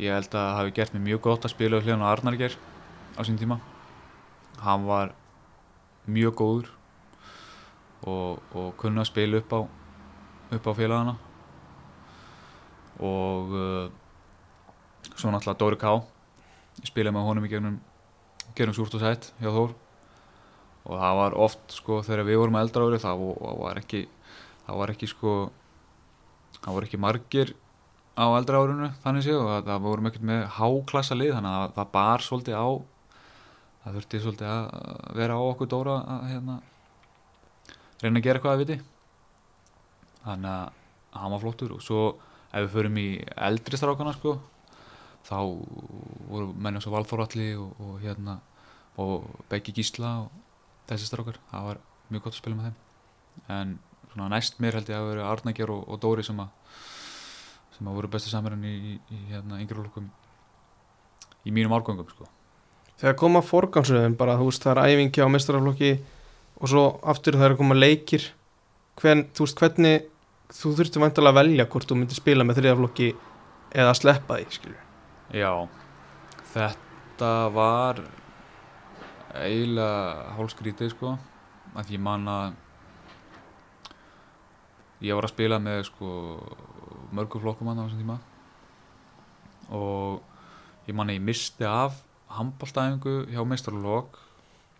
[0.00, 2.54] ég held að hafi gert mér mjög gott að spila hljóðan á Arnarger
[3.18, 3.58] á sín tíma.
[4.62, 5.12] Hann var
[6.06, 6.70] mjög góður
[8.06, 9.60] og, og kunna að spila upp á
[10.56, 11.16] upp á félagana
[13.02, 13.88] og uh,
[15.16, 15.92] svo náttúrulega Dóri Ká
[16.80, 17.76] ég spilaði með honum í gegnum
[18.56, 19.74] gegnum súrt og sætt hjá Þór.
[20.86, 23.22] Og það var oft sko þegar við vorum eldra ári það
[23.58, 24.02] var ekki
[24.66, 25.32] það var ekki sko
[26.60, 27.54] það voru ekki margir
[28.16, 31.74] á eldra árinu þannig séu og það, það vorum ekkert með háklassa lið þannig að
[31.76, 32.68] það bar svolítið á
[33.82, 36.56] það þurfti svolítið að vera á okkur Dóra að hérna,
[38.02, 38.78] reyna að gera eitthvað að viti
[40.24, 42.00] þannig að hann var flottur og svo
[42.56, 44.38] ef við förum í eldri strákana sko
[45.26, 45.38] þá
[46.30, 48.38] voru menn eins og Valþóralli og, og hérna
[49.02, 50.30] og Beggi Gísla og
[50.88, 51.40] þessi strákar.
[51.50, 51.80] Það var
[52.12, 52.76] mjög gott að spila með þeim.
[53.56, 53.74] En
[54.12, 56.54] svona næst mér held ég að vera Arnagjör og, og Dóri sem að
[57.76, 60.06] sem að voru bestu samarinn í, í, í hérna yngri lókum
[61.44, 62.24] í mínum árgöngum sko.
[62.96, 65.90] Þegar koma forgansröðum bara þú veist það er æfingi á mestaraflokki
[66.56, 68.30] og svo aftur það er að koma leikir
[68.96, 70.06] Hvern, þú veist hvernig
[70.52, 73.08] þú þurfti vantilega að velja hvort þú myndir spila með þriðaflokki
[73.74, 74.84] eða að sleppa því skilur
[75.34, 75.52] Já,
[76.52, 78.04] þetta var
[79.36, 81.16] eiginlega hálskrítið sko
[81.76, 82.54] að ég man að
[85.04, 86.10] ég var að spila með sko
[87.16, 88.18] mörgum flokkum hann á þessum tíma.
[89.74, 90.22] Og
[90.88, 92.00] ég man að ég misti af
[92.36, 94.16] handbóltæfingu hjá meistarlokk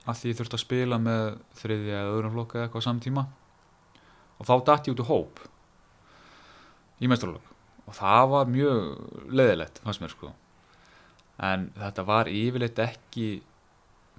[0.07, 1.27] að því ég þurfti að spila með
[1.61, 3.27] þriðja eða öðrum flokka eða eitthvað á saman tíma.
[4.37, 5.45] Og þá dætt ég út úr hóp
[7.01, 7.53] í meistarlokk
[7.87, 10.33] og það var mjög leðilegt fannst mér sko.
[11.47, 13.27] En þetta var yfirleitt ekki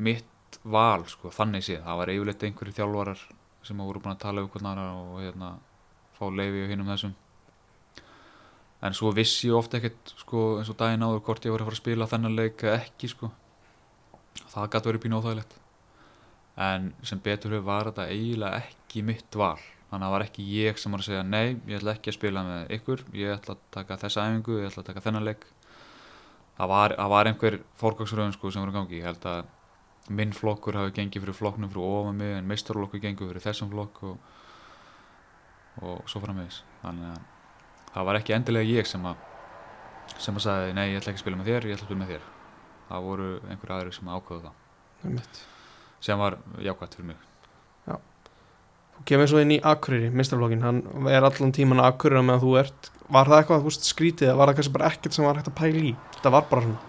[0.06, 3.24] mitt val sko þannig séð, það var yfirleitt einhverju þjálfarar
[3.68, 5.56] sem voru búin að tala um hvernig og hérna
[6.16, 7.16] fá leifi og hinn um þessum.
[8.88, 11.72] En svo vissi ég ofta ekkert sko eins og daginn áður hvort ég var að
[11.72, 13.32] fara að spila þennan leik ekki sko.
[14.54, 15.58] Það gæti verið pínu óþægilegt.
[16.62, 20.46] En sem betur hefur var þetta eiginlega ekki mitt val þannig að það var ekki
[20.52, 23.04] ég sem var að segja nei, ég ætla ekki að spila með ykkur.
[23.16, 25.46] Ég ætla að taka þessa æfingu, ég ætla að taka þennan leik.
[26.58, 29.00] Það var, það var einhver fórgangsröðun sko sem var að gangi.
[29.00, 29.54] Ég held að
[30.18, 34.04] minn flokkur hafi gengið fyrir flokknum fyrir ofan mig en meistarlokkur gengið fyrir þessum flokk
[34.08, 34.18] og,
[35.84, 36.62] og svo framvegis.
[36.84, 39.24] Þannig að það var ekki endilega ég sem að
[40.18, 42.02] sem að sagði nei, ég ætla ekki að spila með þér, ég ætla að spila
[42.02, 42.28] með þér.
[42.88, 45.42] Það voru einhver aðri sem ákvöðu það.
[46.08, 47.26] Sem var jákvæmt fyrir mig
[49.06, 50.82] kemur svo inn í Akureyri, mistarflokkin hann
[51.12, 52.92] er allan tíman að Akureyra meðan þú ert.
[53.08, 55.86] Var það eitthvað, veist, skrítið var það kannski bara ekkert sem var hægt að pæla
[55.92, 55.94] í?
[56.18, 56.82] Þetta var bara svona.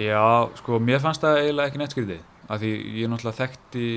[0.00, 0.24] Já,
[0.60, 3.88] sko, mér fannst það eiginlega ekki neitt skrítið af því ég náttúrulega þekkti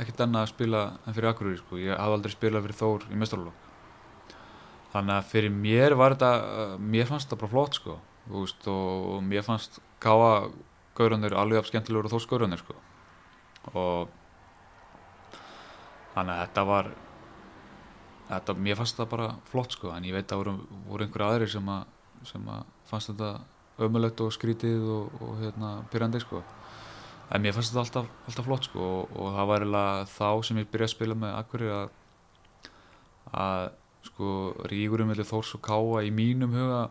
[0.00, 1.78] ekkert annað að spila en fyrir Akureyri sko.
[1.80, 4.34] ég hafði aldrei spilað fyrir Þór í mestarlokk
[4.92, 7.96] þannig að fyrir mér var þetta mér fannst þetta bara flott sko
[8.28, 10.50] veist, og, mér fannst káa
[10.98, 12.76] gaurunir alveg af skemmtilegur og Þórs gaurunir sko
[13.72, 14.12] og
[16.14, 16.90] þannig að þetta var
[18.28, 20.54] þetta, mér fannst þetta bara flott sko en ég veit að voru,
[20.88, 21.86] voru einhverja aðrir sem að,
[22.30, 23.32] sem að fannst þetta
[23.84, 26.42] ömulegt og skrítið og, og hérna, pyrrandi sko.
[27.34, 30.60] En mér fannst þetta alltaf, alltaf flott sko og, og það var eiginlega þá sem
[30.60, 31.94] ég byrjaði að spila með Akkurir að,
[33.44, 33.64] að
[34.04, 34.34] sko
[34.70, 36.84] rígurum með Þórs og Káa í mínum huga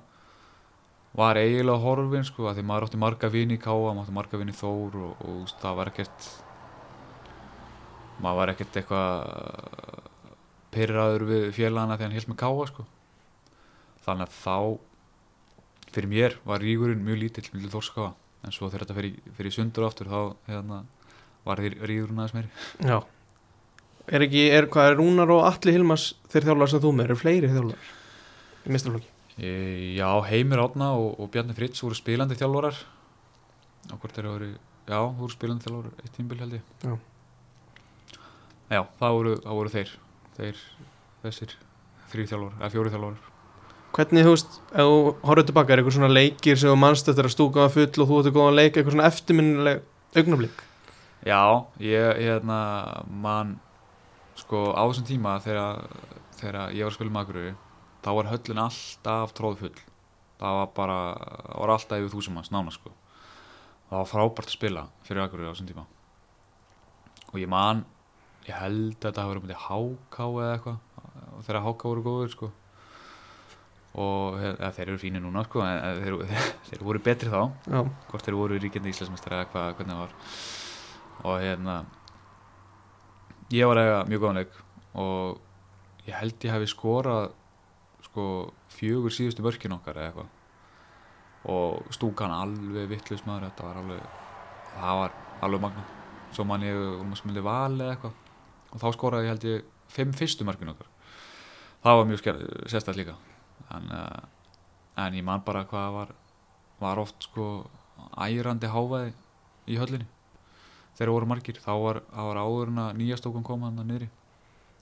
[1.14, 4.42] var eiginlega horfin sko, að því maður átti marga vini í Káa, maður átti marga
[4.42, 6.30] vini í Þór og, og það var ekkert
[8.22, 9.14] maður var ekkert eitthvað
[10.74, 12.86] pyrraður við félagana þegar hann held með Káa sko.
[14.04, 14.58] þannig að þá
[15.94, 19.88] fyrir mér var rígurinn mjög lítill mjög þórskáa, en svo þegar þetta fyrir, fyrir sundur
[19.88, 20.84] aftur þá hérna,
[21.46, 22.98] var því rígurinn aðeins meiri Já
[24.12, 27.16] Er ekki, er, hvað er Rúnar og Atli Hilmas þeir þjálfar sem þú með, eru
[27.22, 27.92] fleiri þjálfar
[28.68, 29.08] í mistraflokki?
[29.38, 29.52] E,
[29.96, 32.82] já, Heimir Átna og, og Bjarni Fritz voru spilandi þjálfarar
[34.90, 36.98] já, voru spilandi þjálfarar eitt tímbil held ég Já.
[38.72, 39.94] Já, það voru, það voru þeir
[40.38, 40.64] þeir,
[41.26, 41.56] þessir
[42.14, 43.30] þrý þjálfarar, eða fjóri þjálfarar
[43.94, 47.28] Hvernig, þú veist, ef þú horfður tilbaka, er eitthvað svona leikir sem þú mannst eftir
[47.28, 49.84] að stúka að full og þú ert að góða að leika, eitthvað svona eftirminnileg
[50.18, 50.64] augnablík?
[51.24, 51.42] Já,
[51.80, 52.58] ég, hérna,
[53.24, 53.52] man,
[54.40, 55.84] sko, á þessum tíma þegar,
[56.40, 57.54] þegar ég var að spila Akureyri,
[58.02, 59.78] þá var höllin alltaf tróðfull.
[60.42, 60.98] Það var bara,
[61.46, 62.92] það var alltaf yfir þúsum manns, nána, sko.
[63.92, 65.86] Það var frábært að spila fyrir Akureyri á þessum tíma.
[67.30, 67.86] Og ég man,
[68.48, 70.78] ég held að þetta hafa verið með háká eða eitthvað,
[71.48, 72.50] þegar háká voru góður, sko.
[74.04, 76.18] Og eða, þeir eru fínir núna, sko, en en þeir,
[76.70, 77.42] þeir, voru betri þá.
[77.70, 77.80] Já,
[78.10, 80.16] hvort þeir voru ríkjandi íslensmestari eða hvað, hvernig það var.
[81.24, 81.78] Og hérna
[83.54, 84.56] ég var eiga mjög góðan leik
[84.98, 87.28] og ég held ég hefði skorað
[88.08, 88.26] sko
[88.74, 90.32] fjögur síðustu mörkin okkar eða eitthvað.
[91.54, 94.04] Og stúkan alveg vittlust maður þetta var alveg
[94.74, 95.86] það var alveg magna
[96.34, 98.23] svo man ég um að smilja val eða eitthvað
[98.74, 100.90] og þá skoraði ég held ég fimm fyrstu mörkin okkar.
[101.84, 102.26] Það var mjög
[102.72, 103.16] sérstætt líka.
[103.74, 104.24] En, uh,
[105.04, 106.14] en ég man bara hvað var
[106.84, 107.46] var oft sko
[108.20, 109.14] ærandi hávaði
[109.70, 110.08] í höllinni.
[110.98, 114.10] Þegar voru margir, þá var, var áður en að nýja stúkan koma hann að niðri.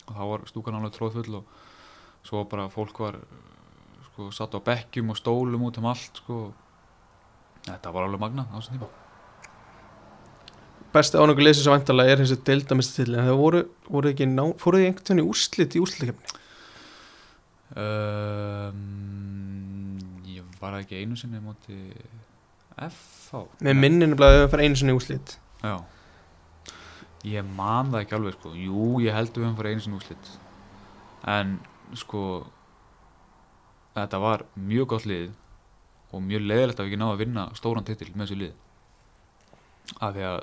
[0.08, 1.54] Og þá var stúkan alveg tróðfull og
[2.28, 3.20] svo bara fólk var
[4.10, 6.42] sko satt á bekkjum og stólum út um allt sko.
[7.68, 9.01] Þetta var alveg magna á þessum tíma
[10.94, 14.82] besti ánægur leysið sem vantarlega er þessi deildamistill en það voru, voru ekki ná, fóruð
[14.82, 16.38] þið einhvern veginn í úrslit í úrslitakefni?
[17.80, 18.82] um,
[20.28, 21.78] ég var ekki einu sinni á móti
[22.76, 25.36] FH Með minninu blæðið að fara einu sinni í úrslit.
[25.62, 25.76] Já.
[27.32, 28.54] Ég man það ekki alveg sko.
[28.58, 30.34] Jú, ég held að við höfum farið einu sinni úrslit.
[31.30, 31.60] En
[32.00, 32.24] sko
[33.92, 35.30] Þetta var mjög gott lið
[36.16, 38.54] Og mjög leiðilegt að við ekki náðu að vinna Stóran titil með þessu lið
[40.00, 40.40] Af því að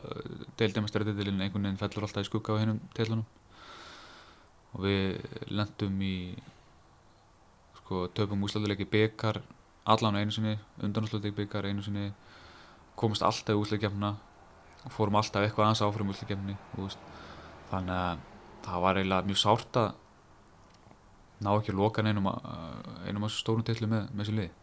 [0.60, 3.26] deildemestari titilin Einhvern veginn fellur alltaf í skugga á hennum titlunum
[4.76, 6.16] Og við lendum í
[7.80, 9.40] Sko, töpum úrsláttuleiki byggar
[9.88, 12.10] Allan einu sinni Undanúrsláttuleiki byggar einu sinni
[12.98, 14.16] Komist alltaf í úrslitkefna
[14.84, 16.54] og fórum alltaf eitthvað aðeins áfram úrslikefni
[17.68, 18.20] þannig að
[18.64, 19.88] það var eiginlega mjög sárt að
[21.44, 24.54] ná ekki að loka einum að stórum tillu með, með sér lið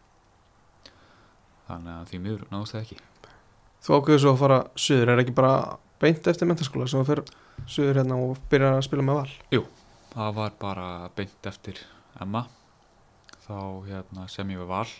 [1.66, 2.98] þannig að því miður náðust það ekki
[3.84, 5.56] Þú ákveður svo að fara söður, er ekki bara
[6.02, 7.22] beint eftir mentaskóla sem þú fer
[7.70, 9.34] söður hérna og byrjar að spila með val?
[10.12, 10.86] Það var bara
[11.16, 11.80] beint eftir
[12.20, 12.46] Emma.
[13.46, 14.94] Þá hérna, sem ég var val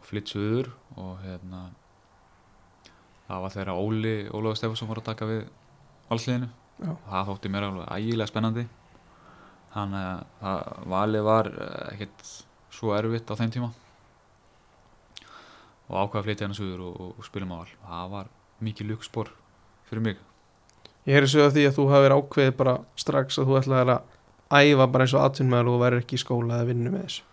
[0.00, 1.68] og flytt söður og hérna
[3.28, 5.44] það var þegar Óli, Ólaður Stefansson var að taka við
[6.10, 6.50] valsliðinu.
[6.80, 6.94] Já.
[7.04, 8.62] það þótti mér alveg ægilega spennandi.
[9.70, 12.30] Þannig að valið var eh, ekkert
[12.72, 13.68] svo erfitt á þeim tíma
[15.90, 17.72] og ákvaða að flytja hérna suður og, og, og spilum á val.
[17.90, 18.28] Það var
[18.62, 19.30] mikið lukkspor
[19.90, 20.20] fyrir mig.
[21.08, 24.70] Ég heyri sögðu af því að þú hafið ákveðið bara strax að þú ætlaði að
[24.70, 27.26] æfa bara eins og atvinnumæður og væri ekki í skóla eða vinnu með þessu.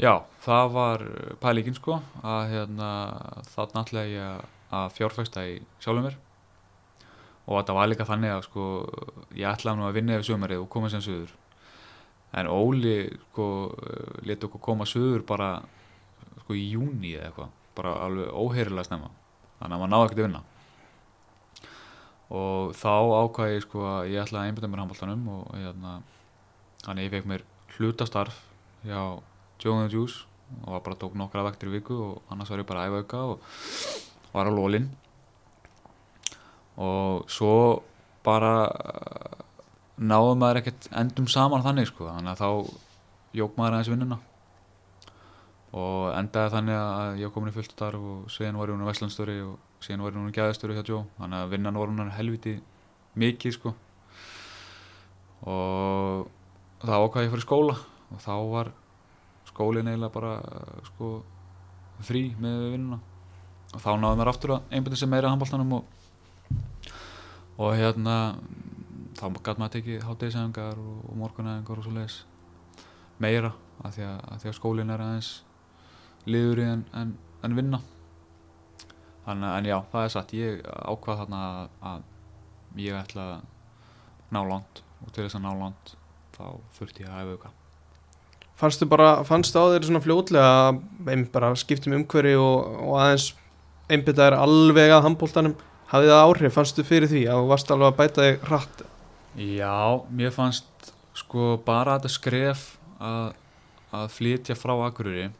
[0.00, 0.12] Já,
[0.46, 1.02] það var
[1.42, 2.90] pælíkin sko að hérna,
[3.52, 4.46] þarna ætlaði ég að-
[4.80, 6.16] að fjárfæsta í sjálfum mér.
[7.50, 8.64] Og þetta var líka þannig að sko
[9.34, 11.32] ég ætlaði nú að vinna yfir sömarið og koma sem söður
[12.32, 13.46] en Óli sko
[14.22, 15.48] leti okkur koma söður bara
[16.44, 19.10] sko í júni eða eitthvað bara alveg óheyrilega snemma.
[19.60, 20.42] Þannig að maður náði ekkert að vinna.
[22.30, 25.94] Og þá ákvaði ég sko að ég ætlaði að einbyrða mér handbóltanum og hérna
[26.84, 27.46] þannig ég fekk mér
[27.76, 28.36] hlutastarf
[28.86, 29.00] hjá
[29.60, 30.24] Joe and the Juice
[30.64, 33.02] og var bara tók nokkra vektir í viku og annars var ég bara að æfa
[33.02, 33.38] auka og
[34.32, 34.88] var á lólinn
[36.80, 37.82] og svo
[38.24, 39.44] bara uh,
[40.00, 42.48] náðum maður ekkert endum saman þannig sko þannig að þá
[43.40, 44.20] jók maður aðeins vinnuna
[45.70, 48.88] og endaði þannig að ég kom inn í fullt starf og síðan var ég hún
[48.88, 51.04] Vestlandstöri og síðan var ég hún gæðastöri hjá Joe.
[51.18, 52.56] Þannig að vinnan var hún helviti
[53.20, 53.74] mikið sko.
[55.46, 56.26] Og
[56.82, 57.76] þá ákvaði ég fyrir skóla
[58.10, 58.72] og þá var
[59.50, 60.32] skólinn eiginlega bara
[60.88, 61.12] sko
[62.02, 62.98] frí með vinnuna.
[63.70, 65.84] Og þá náðum við aftur að einbæti sem meira handbóltanum og,
[67.60, 68.16] og hérna
[69.20, 72.18] þá gæti maður tekið hátdegisæðingar og, og morgunæðingar og svo leiðis
[73.22, 73.52] meira
[73.84, 75.30] af því að, að, að skólinn er aðeins
[76.28, 77.14] liður í en, en,
[77.46, 77.80] en vinna.
[79.28, 80.34] Að en já, það er satt.
[80.34, 83.48] Ég ákvað þarna að, að ég ætla að
[84.34, 85.94] ná langt og til þess að ná langt
[86.36, 86.44] þá
[86.76, 87.52] þurfti ég að æfa auka.
[88.60, 93.30] Fannstu bara, fannstu á þeir svona fljótlega að bara skiptum umhverfi og, og aðeins
[93.90, 95.56] einbytta er alveg að handbóltanum
[95.90, 98.82] hafði það áhrif, fannstu fyrir því að þú varst alveg að bæta þig hratt?
[99.40, 99.78] Já,
[100.12, 102.66] mér fannst sko bara þetta skref
[103.02, 103.32] að,
[103.96, 105.30] að flytja frá Akureyri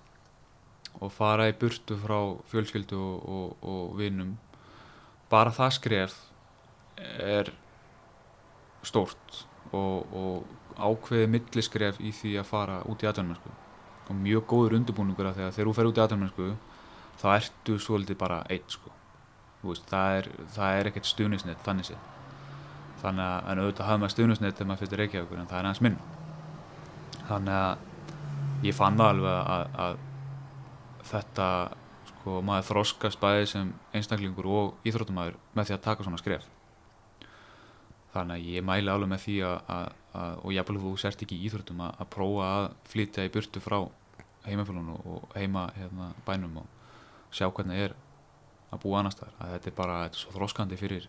[0.99, 2.19] og fara í burtu frá
[2.51, 4.35] fjölskyldu og, og, og vinum.
[5.31, 6.17] Bara það skref
[7.01, 7.53] er
[8.85, 13.53] stórt og, og ákveðið milliskref í því að fara út í atvinnmennsku
[14.11, 16.49] og mjög góður undirbúningur að þegar þú fer út í atvinnmennsku
[17.21, 18.91] þá ertu svolítið bara eitt sko.
[19.61, 22.07] Veist, það er, það er ekkert stuðnisnett þannig séð.
[23.03, 25.85] Þannig að, en auðvitað hafa maður stuðnisnett þegar maður fyrir Reykjavíkur en það er hans
[25.85, 26.01] minn
[27.31, 29.99] þannig að ég fann það alveg að, að
[31.11, 31.49] þetta
[32.13, 36.49] sko, maður þroskast bæði sem einstaklingur og íþróttumæður með því að taka svona skref
[38.15, 39.89] þannig að ég mæli alveg með því að, að,
[40.21, 43.63] að og ég þú sért ekki í íþróttum að, að prófa að flytja í burtu
[43.63, 43.79] frá
[44.47, 47.95] heimafélunum og heima hérna, bænum og sjá hvernig er
[48.71, 51.09] að búa annar staðar að þetta er bara þetta er svo þroskandi fyrir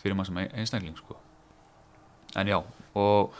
[0.00, 1.16] fyrir maður sem einstakling sko.
[2.36, 2.58] en já
[2.94, 3.34] og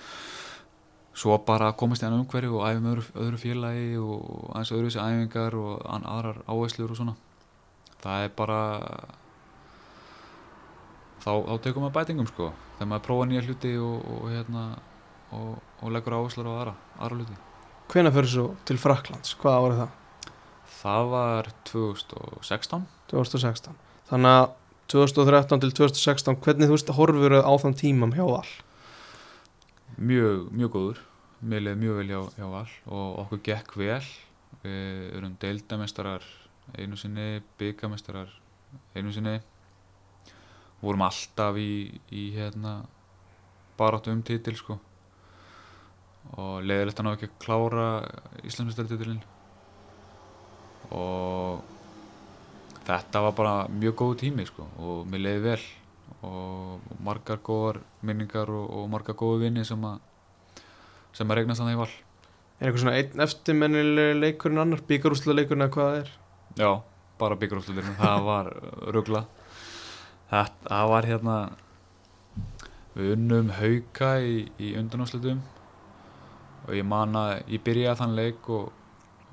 [1.20, 5.00] svo bara komast ég annað umhverju og æfum öðru, öðru félagi og aðeins öðru þessi
[5.02, 7.16] æfingar og aðrar áherslur og svona.
[8.00, 8.60] Það er bara
[11.20, 12.52] þá, þá tekum maður bætingum sko.
[12.78, 14.64] Þegar maður prófa nýja hluti og, og, hérna,
[15.36, 15.50] og,
[15.82, 17.36] og leggur áherslur á aðra, aðra hluti.
[17.90, 19.98] Hvena fyrir svo til Fraklands, hvað árið það?
[20.80, 23.76] Það var 2016 2016
[24.08, 24.46] Þannig að
[24.94, 28.54] 2013 til 2016 hvernig þú veist horfur á þann tímam hjá all?
[30.00, 31.02] Mjög, mjög góður
[31.40, 34.04] Mér leiði mjög vel hjá, hjá all og okkur gekk vel.
[34.60, 36.26] Við erum deildamestarar
[36.76, 38.32] einu sinni, byggamestarar
[38.94, 39.38] einu sinni.
[40.82, 42.82] Vorum alltaf í, í hérna
[43.78, 44.76] baráttu um títil sko.
[46.36, 47.86] Og leiðilegt að ná ekki að klára
[48.44, 49.22] Íslandsmyndstartitilinn
[50.90, 51.62] og
[52.84, 55.60] þetta var bara mjög góð tími sko og mér leiði vel.
[56.26, 60.00] Og margar góðar minningar og, og margar góðu vinni sem að
[61.16, 61.90] sem að regnast þannig í val.
[62.60, 66.14] Er eitthvað svona einn eftirmennileg leikurinn annar, byggarúslega leikurinn eða hvað það er?
[66.60, 66.70] Já,
[67.20, 68.50] bara byggarúslega það var
[68.94, 69.24] ruggla
[70.30, 71.36] það var hérna
[72.94, 75.40] við unnum hauka í, í undanáslutum
[76.66, 78.70] og ég man að ég byrjaði þann leik og,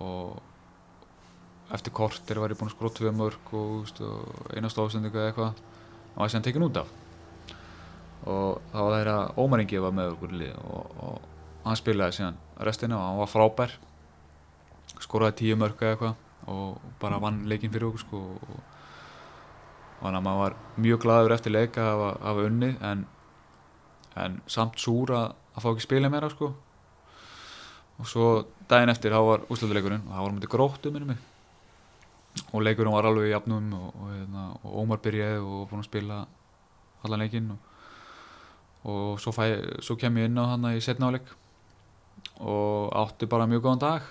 [0.02, 5.32] og eftir kortir var ég búin að skróta tvei mörg og, og einast ástendingu eða
[5.32, 5.64] eitthvað.
[6.14, 6.94] Það var sem tekin út af.
[8.28, 11.37] Og þá var það þeirra Ómaringi var með okkur lið og, og
[11.70, 13.76] hann spilaði síðan restina og hann var frábær.
[15.04, 16.16] Skóraði tíu mörg eða eitthvað
[16.48, 18.60] og bara vann leikin fyrir okkur sko og
[20.00, 20.56] þannig að maður var
[20.86, 23.04] mjög gladur eftir leika að hafa unnið en,
[24.24, 26.52] en samt súra að fá ekki spila meira sko.
[27.98, 28.28] Og svo
[28.70, 31.24] daginn eftir þá var úslutuleikurinn og það var mútið gróttu minnum mig.
[32.54, 35.90] Og leikurinn var alveg í jafnum og, og, hérna, og Ómar byrjaði og búin að
[35.90, 36.20] spila
[37.04, 37.74] allan leikinn og,
[38.88, 39.50] og svo, fæ,
[39.82, 41.34] svo kem ég inn á hann í setnáleik
[42.40, 44.08] og átti bara mjög góðan dag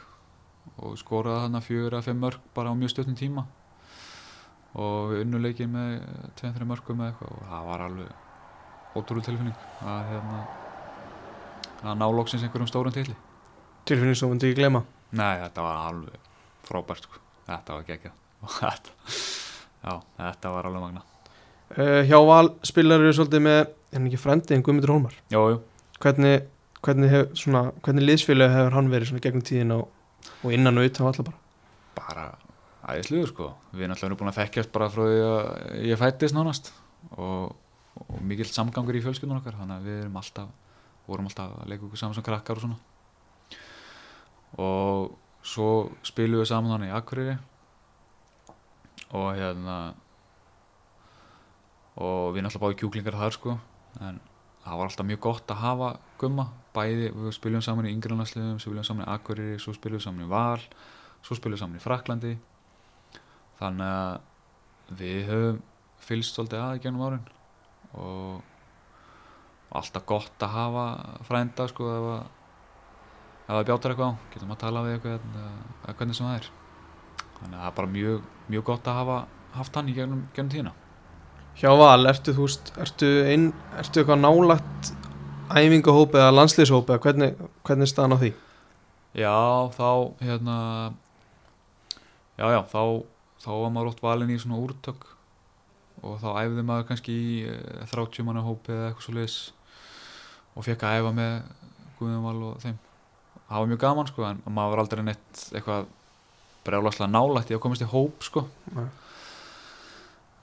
[0.83, 3.47] og skoraði hann að fjögur að fimm mörg bara á mjög stöttum tíma.
[4.77, 6.03] Og við unnum leikin með
[6.41, 10.41] 2-3 mörgum eða eitthvað og það var alveg ótrúlega tilfinning að hérna
[11.85, 13.09] að ná loksins einhverjum stórum til
[13.87, 14.83] Tilfinning sem hundi ekki glema?
[15.16, 16.31] Nei, þetta var alveg
[16.66, 17.20] frábært sko.
[17.47, 18.12] þetta var geggja
[18.43, 18.95] og þetta,
[19.85, 21.05] já, þetta var alveg magna
[21.77, 23.62] uh, Hjá Val spilar eru svolítið með
[23.97, 25.18] en ekki frendi en Guðmundur Hólmar?
[25.33, 25.61] Jójú
[26.03, 26.49] Hvernig,
[26.85, 27.12] hvernig,
[27.85, 29.87] hvernig liðsfélag hefur hann verið gegnum tíðin og,
[30.43, 31.39] og innan og utan allar bara?
[31.97, 32.27] Bara
[32.87, 35.47] æðisluður sko við erum alltaf búin að þekkjast bara frá því að
[35.89, 36.70] ég fættist nánast
[37.16, 37.57] og,
[37.99, 40.53] og mikill samgangur í fjölskyldunum okkar þannig að við erum alltaf
[41.07, 42.79] vorum alltaf að leika okkur saman sem krakkar og svona
[44.62, 45.68] og svo
[46.07, 47.37] spilum við saman þannig í Akureyri
[49.16, 49.77] og hérna
[51.97, 53.59] og við erum alltaf báði kjúklingar þar sko
[54.03, 54.22] en
[54.62, 58.87] það var alltaf mjög gott að hafa gumma bæði, við spilum saman í Yngrelandsliðum, spilum
[58.87, 60.61] saman í Akureyri, svo spilum við saman í Val
[61.27, 62.35] svo spilum við saman í Fraklandi
[63.61, 65.62] þannig að við höfum
[66.07, 67.24] fylgst svolítið aðeins gennum árin
[67.97, 70.87] og alltaf gott að hafa
[71.27, 72.24] frænda sko ef að
[73.47, 76.49] ef það bjátar eitthvað á, getum að tala við eitthvað eða hvernig sem það er.
[77.37, 79.18] Þannig að það er bara mjög, mjög gott að hafa
[79.57, 80.72] haft hann í gennum, tíðina.
[81.57, 82.49] Hjá Val, ertu þú
[82.83, 84.91] ertu, ertu eitthvað nálagt
[85.51, 88.33] æfingahópi eða landslýshópi eða hvernig, hvernig staðan á því?
[89.17, 89.37] Já,
[89.77, 89.91] þá
[90.21, 90.57] hérna
[92.37, 92.83] já, já, þá,
[93.45, 95.07] þá var maður oft valin í svona úrtök
[96.05, 99.39] og þá æfði maður kannski í eh, 30 manna hópi eða eitthvað svo leis
[100.57, 101.39] og fekk að æfa með
[101.97, 102.77] Guðum og þeim
[103.47, 105.89] það var mjög gaman sko en maður var aldrei neitt eitthvað
[106.67, 108.43] brjálagslega nálægt í að komast í hóp sko
[108.75, 108.87] Nei.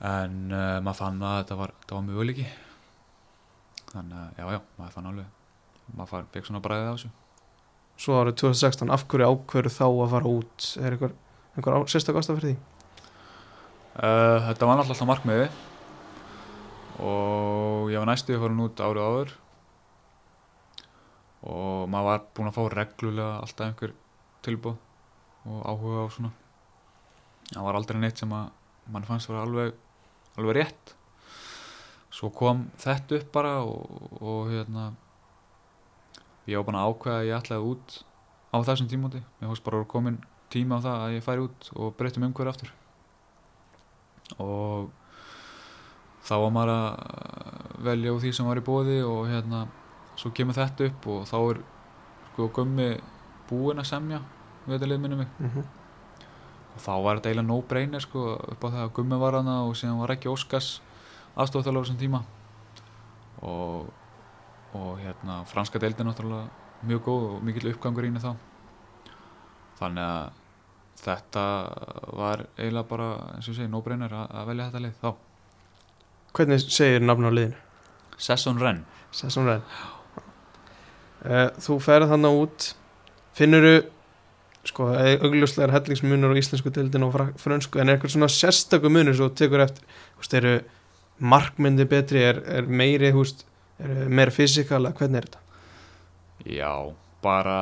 [0.08, 2.48] en uh, maður fann að þetta var, var mjög líki
[3.94, 5.26] þannig að já, já, maður fann alveg.
[5.98, 7.12] Maður fekk svona bræðið á þessu.
[8.04, 10.68] Svo árið 2016, af hverju ákveður þá að fara út?
[10.82, 11.14] Er einhver,
[11.54, 12.58] einhver á- sérstök ástæð fyrir því?
[13.94, 15.50] Uh, þetta var alltaf markmiði
[17.04, 19.34] og ég var næstu að fara út árið áður.
[21.44, 23.94] Og maður var búinn að fá reglulega alltaf einhver
[24.46, 24.78] tilbúð
[25.44, 26.32] og áhuga á svona.
[27.52, 28.50] Það var aldrei neitt sem að
[28.94, 29.74] mann fannst að vera alveg,
[30.40, 30.94] alveg rétt
[32.14, 34.92] svo kom þetta upp bara og, og hérna
[36.48, 37.98] ég var bara ákveða að ég ætlaði út
[38.54, 40.20] á þessum tímóti ég hóst bara að komin
[40.54, 42.74] tíma á það að ég færi út og breytum umhverju aftur.
[44.44, 44.92] Og
[46.24, 49.66] þá var maður að velja úr því sem var í bóði og hérna
[50.20, 51.64] svo kemur þetta upp og þá er
[52.34, 52.90] sko gummi
[53.50, 54.22] búinn að semja
[54.68, 55.34] við þetta liðminni mig.
[55.40, 55.64] Mm
[56.74, 59.76] og þá var þetta eiginlega no-brainer sko upp á það að gummi var hana og
[59.78, 60.70] síðan var ekki Óskars
[61.38, 62.22] aðstofþjóðlega á þessum tíma.
[63.44, 63.90] Og,
[64.78, 66.48] og hérna franska deildin náttúrulega
[66.88, 68.34] mjög góð og mikill uppgangur íni þá.
[69.80, 70.42] Þannig að
[71.04, 71.46] þetta
[72.16, 75.10] var eiginlega bara eins og ég segi no-brainer að, velja þetta lið þá.
[76.34, 77.58] Hvernig segir nafn á liðinu?
[78.18, 78.84] Sesson Renn.
[79.14, 79.66] Sesson Red
[81.26, 82.70] uh, Þú ferð þannig út.
[83.38, 83.76] Finnurðu
[84.70, 89.18] sko, augljóslegar hellingsmunur á íslensku deildin og fra- frönsku en er eitthvað svona sérstakur munur
[89.18, 90.54] svo þú tekur eftir, þú veist, eru
[91.20, 93.46] markmyndi betri, er, er meiri veist,
[93.80, 95.42] er meira fysikala, hvernig er þetta?
[96.44, 96.74] Já,
[97.24, 97.58] bara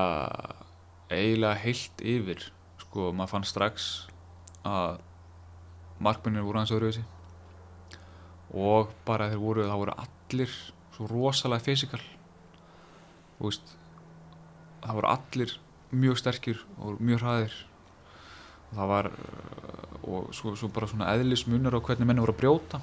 [1.11, 2.45] eiginlega heilt yfir
[2.81, 3.89] sko, maður fann strax
[4.67, 5.01] að
[6.01, 7.03] markmennir voru hans öðruvísi.
[8.51, 10.55] Og bara þeir voru, það voru allir
[10.95, 12.01] svo rosalega fysikal.
[13.41, 15.53] Það voru allir
[15.91, 17.59] mjög sterkir og mjög hraðir.
[18.71, 19.11] Og það var
[20.01, 22.81] og svo, svo bara svona eðlismunur á hvernig menni voru að brjóta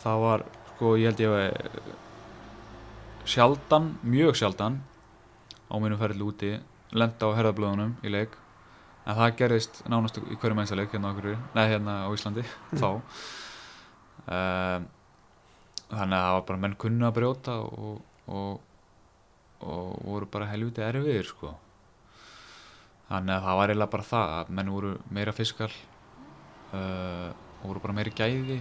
[0.00, 0.44] það var,
[0.74, 1.98] sko, ég held ég að
[3.28, 4.80] sjaldan, mjög sjaldan
[5.70, 6.52] á mínum ferðli úti
[6.96, 8.34] lenda á herðablöðunum í leik.
[9.06, 11.12] En það gerðist nánast í hverju mennstaleik hérna
[11.68, 12.44] hérna á Íslandi
[12.80, 12.88] þá.
[14.30, 14.88] Um,
[15.90, 18.60] þannig að það var bara menn kunnu að brjóta og, og,
[19.64, 21.54] og voru bara helviti erfiðir sko.
[23.10, 27.30] Þannig að það var eiginlega bara það að menn voru meira fiskal uh,
[27.60, 28.60] og voru bara meiri gæði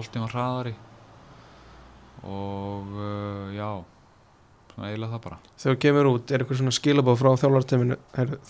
[0.00, 0.74] boltinn var hraðari.
[2.26, 3.70] Og uh, já
[4.80, 5.38] svona eiginlega það bara.
[5.60, 8.00] Þegar þú kemur út, er eitthvað svona skilabóð frá þjálfarteminu,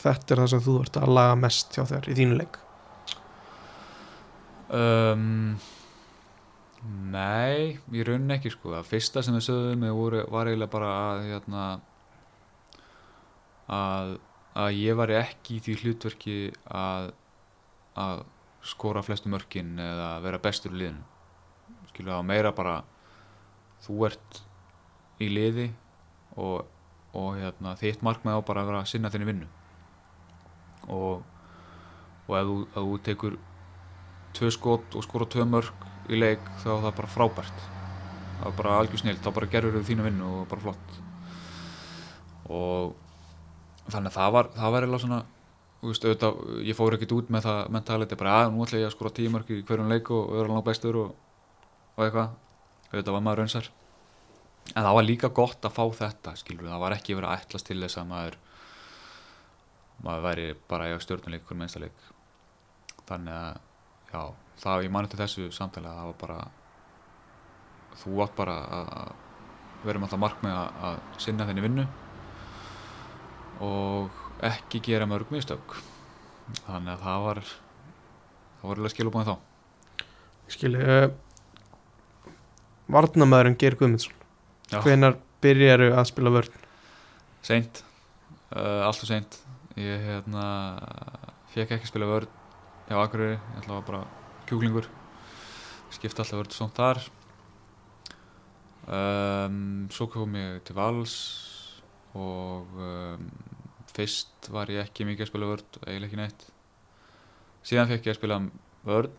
[0.01, 2.59] þetta er það sem þú ert að laga mest hjá þér í þínu leik?
[4.71, 5.59] Um,
[7.11, 8.73] Nei, í rauninni ekki sko.
[8.73, 9.87] Það fyrsta sem við sögðum
[10.33, 11.65] var eiginlega bara að hérna,
[13.69, 14.15] að,
[14.63, 16.39] að ég var ekki í því hlutverki
[16.71, 17.11] að,
[18.01, 18.25] að
[18.71, 21.10] skora flestu mörkin eða vera bestur í liðinu
[22.01, 22.81] skilur það meira bara
[23.85, 24.41] þú ert
[25.21, 25.71] í liði
[26.37, 26.65] og,
[27.13, 29.49] og hérna, þitt markmið á bara að vera að sinna þinni vinnu.
[30.89, 31.21] Og,
[32.27, 33.37] og ef þú, ef þú tekur
[34.37, 37.67] tvö skot og skora tvö mörk í leik þá er það bara frábært.
[38.41, 40.97] Það er bara algjör snill, þá bara gerur þau þínu vinnu og bara flott.
[42.51, 42.97] Og
[43.91, 45.23] þannig að það var það var eiginlega svona
[45.81, 48.95] veist, auðvitað, ég fór ekkert út með það mentaliti bara að nú ætla ég að
[48.95, 51.13] skora tíu mörk í hverjum leik og vera langt bestur og,
[52.01, 52.33] og eitthvað.
[52.91, 53.71] Auðvitað var maður raunsar
[54.71, 57.69] en það var líka gott að fá þetta skilur, það var ekki verið að ætlast
[57.69, 58.37] til þess að maður
[60.05, 62.05] maður væri bara eiga stjórnuleik hverjum einstaleik
[63.09, 63.59] þannig að
[64.13, 64.23] já,
[64.63, 66.39] það ég mani til þessu samtali að það var bara
[68.01, 69.19] þú átt bara að
[69.91, 71.87] með það markmið að, sinna þenni vinnu
[73.65, 75.77] og ekki gera mörg mistök.
[76.67, 77.41] Þannig að það var
[78.61, 80.05] það var alveg skilubóðin þá.
[80.51, 81.09] Skilji, uh,
[82.91, 84.17] Varnamæðurinn Geir Guðmundsson.
[84.71, 84.81] Já.
[84.85, 86.61] Hvenær byrjaru að spila vörn?
[87.45, 87.83] seint,
[88.53, 89.39] uh, allt og seint.
[89.81, 90.45] Ég hérna
[91.55, 92.33] fekk ekki að spila vörð
[92.89, 93.39] hjá Akureyri.
[93.39, 94.03] Ég ætla að bara
[94.51, 94.89] kjúklingur.
[95.95, 97.03] Skipta alltaf vörð svona þar.
[98.91, 101.15] Um, svo kom ég til Vals
[102.19, 103.29] og um,
[103.95, 106.47] fyrst var ég ekki mikið að spila vörð eiginlega ekki neitt.
[107.67, 108.41] Síðan fekk ég að spila
[108.89, 109.15] vörð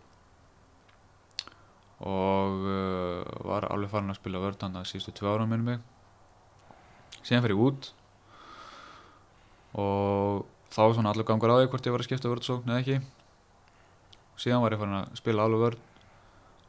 [2.02, 5.84] og uh, var alveg farin að spila vörð þannig að síðustu tvö ára minnum mig.
[7.22, 7.92] Síðan fer ég út.
[9.78, 10.42] Og
[10.74, 13.00] þá var svona allur gangur á því hvort ég var að skipta vörðsókn eða ekki.
[14.42, 15.88] Síðan var ég farin að spila alveg vörð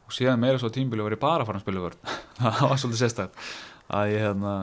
[0.03, 3.01] og síðan meira svo tímbili var ég bara farin að spila vörð það var svolítið
[3.01, 3.43] sérstætt
[3.93, 4.55] að ég hérna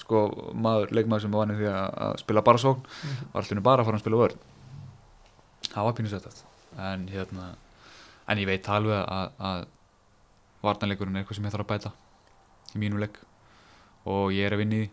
[0.00, 0.22] sko
[0.56, 2.86] maður, leikmaður sem var vanið því að, spila bara sókn
[3.32, 4.38] var alltaf bara fara að spila vörð
[5.66, 6.44] það var pínu sérstætt
[6.90, 7.50] en hérna
[8.30, 9.66] en ég veit alveg að, að
[10.64, 11.92] varnarleikurinn er eitthvað sem ég þarf að bæta
[12.74, 13.20] í mínu leik.
[14.10, 14.90] Og ég er að vinna í því.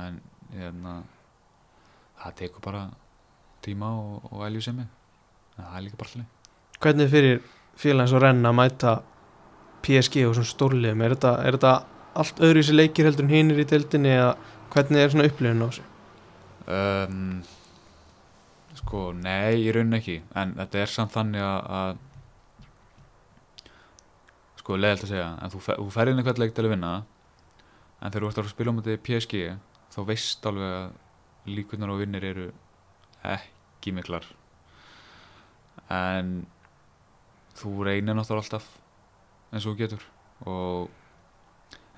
[0.00, 0.20] En
[0.54, 0.96] hérna
[2.20, 2.82] það tekur bara
[3.64, 4.88] tíma og, og elju sem mig
[5.56, 6.28] en það er líka bara allir
[6.80, 7.40] Hvernig fyrir
[7.80, 8.92] félagins og renna að mæta
[9.84, 11.04] PSG og svona stórliðum?
[11.04, 11.72] Er þetta, er þetta
[12.20, 14.34] allt öðru í sér leikir heldur en hinir í deildinni eða
[14.72, 15.86] hvernig er svona upplifun á þessu?
[16.70, 17.40] um,
[18.80, 20.20] sko, nei, í raunin ekki.
[20.38, 22.00] En þetta er samt þannig að
[24.70, 26.90] sko, leiðilegt að segja en þú, fer, þú ferðin eitthvað leik til að vinna
[28.00, 29.40] en þegar þú ert að spila á mútið PSG
[29.90, 32.46] þá veist alveg að líkunar og vinnir eru
[33.26, 34.28] ekki miklar.
[35.90, 36.30] En
[37.58, 38.68] þú reynir náttúrulega alltaf
[39.50, 40.06] eins og getur
[40.46, 40.88] og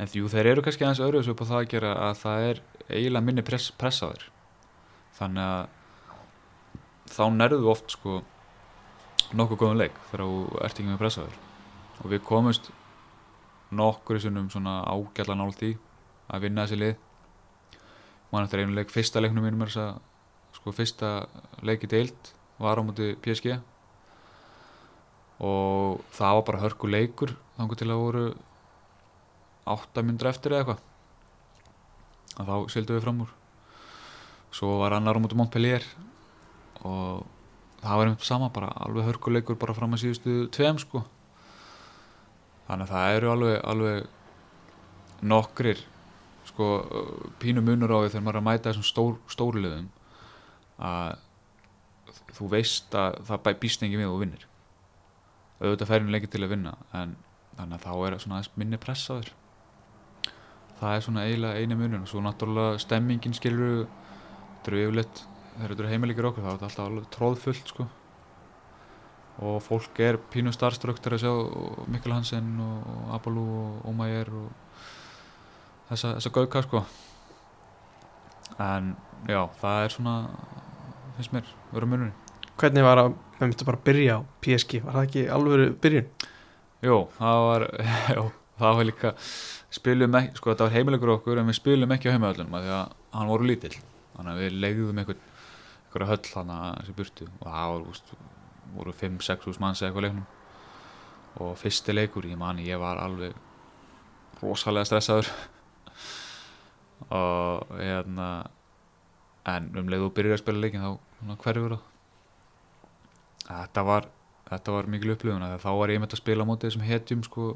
[0.00, 2.64] en því þeir eru kannski aðeins öðru upp á það að gera að það er
[2.88, 4.26] eiginlega minni press, press á þér.
[5.20, 5.62] Þannig að
[7.12, 8.20] þá nærðu oft sko
[9.36, 11.40] nokkuð góðum leik þegar þú ert ekki með press á þér
[12.02, 12.70] og við komumst
[13.72, 15.72] nokkur í sunnum svona ágætla nált í
[16.28, 16.94] að vinna þessi lið.
[18.32, 21.10] Mann eftir einu leik, fyrsta leiknum mínum er þess að sko fyrsta
[21.64, 23.56] leiki deilt var á múti PSG
[25.42, 28.24] og það var bara hörku leikur þannig til að voru
[29.72, 30.82] átta myndur eftir eða eitthvað.
[32.32, 33.32] Og þá sildum við fram úr.
[34.52, 35.84] Svo var annar á múti Montpellier
[36.82, 37.24] og
[37.82, 41.02] það var einmitt sama bara alveg hörku leikur bara fram að síðustu tveim sko
[42.68, 45.82] þannig að það eru alveg, alveg nokkrir
[46.48, 46.68] sko
[47.42, 49.90] pínu munur á því þegar maður er að mæta þessum stór, stórliðum
[50.82, 51.20] að
[52.32, 54.46] þú veist að það býst engin við og vinnir.
[55.62, 57.16] Auðvitað færðin leikir til að vinna en
[57.58, 59.32] þannig að þá er svona aðeins minni press á þér.
[60.82, 63.84] Það er svona eiginlega eini munur og svo náttúrulega stemmingin skilur
[64.62, 67.86] yfirleitt þegar þetta eru heimilíkir okkur þá er þetta alltaf alveg tróðfullt sko
[69.40, 71.32] og fólk er pínu starfströktur að sjá
[71.90, 74.50] Mikkel Hansen og Apollo og Ómægir og
[75.88, 76.82] þessa, þessa gauka sko.
[78.60, 78.92] En
[79.28, 80.16] já, það er svona
[81.16, 82.14] finnst mér, vera munurinn.
[82.60, 86.12] Hvernig var að, við myndum bara að byrja á PSG, var það ekki alvöru byrjun?
[86.82, 87.66] Jó, það var
[88.16, 88.24] jó,
[88.60, 89.14] það var líka
[89.72, 92.96] spilum ekki, sko þetta var heimilegur okkur en við spilum ekki á heimavöldunum því að
[93.16, 93.74] hann voru lítill.
[94.12, 95.20] Þannig að við legðum einhver
[95.92, 98.14] einhverja höll hann að þessi burtu og það var, úst,
[98.76, 100.26] voru 5-6 hús manns eða eitthvað leiknum.
[101.42, 103.36] Og fyrsti leikur, ég mani, ég var alveg
[104.42, 105.30] rosalega stressaður.
[107.22, 108.28] Og hérna
[109.48, 111.88] en um leið og byrjar að spila leikin þá hverfur það.
[113.48, 114.06] Þetta var,
[114.76, 117.48] var mikil upplifun þá var ég með að spila móti þessum hetjum sko,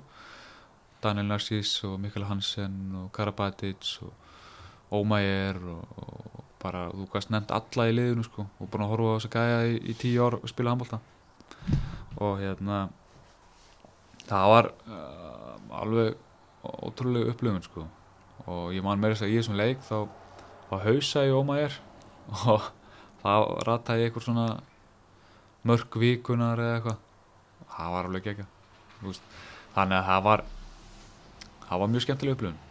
[1.04, 7.52] Daniel Narcís og Mikael Hansen og Karabatic og Ómægir og, og bara þú gæst nefnt
[7.54, 10.24] alla í liðinu sko, og búin að horfa á þess að gæja í, í tíu
[10.24, 11.00] ár og spila handbólta
[12.16, 12.78] og hérna
[14.26, 16.16] það var uh, alveg
[16.66, 17.84] ótrúlega upplifun sko.
[18.46, 19.96] Og ég man meira þess að í þessum leik þá,
[20.70, 21.78] þá hausa ég Ómægir
[22.52, 22.70] og
[23.22, 23.32] þá
[23.68, 24.46] rata ég eitthvað svona
[25.66, 27.02] mörg vikunar eða eitthvað.
[27.76, 28.46] Það var alveg ekki
[29.76, 30.42] þannig að það var
[31.66, 32.65] það var mjög skemmtileg upplifun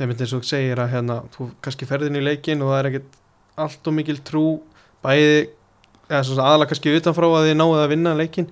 [0.00, 2.78] Það er myndið eins og segir að hérna, þú kannski ferðin í leikin og það
[2.78, 3.16] er ekkert
[3.60, 4.44] allt og mikil trú
[5.04, 5.42] bæði,
[6.06, 8.48] eða svona aðalega kannski utanfrá að þið náðu að vinna leikin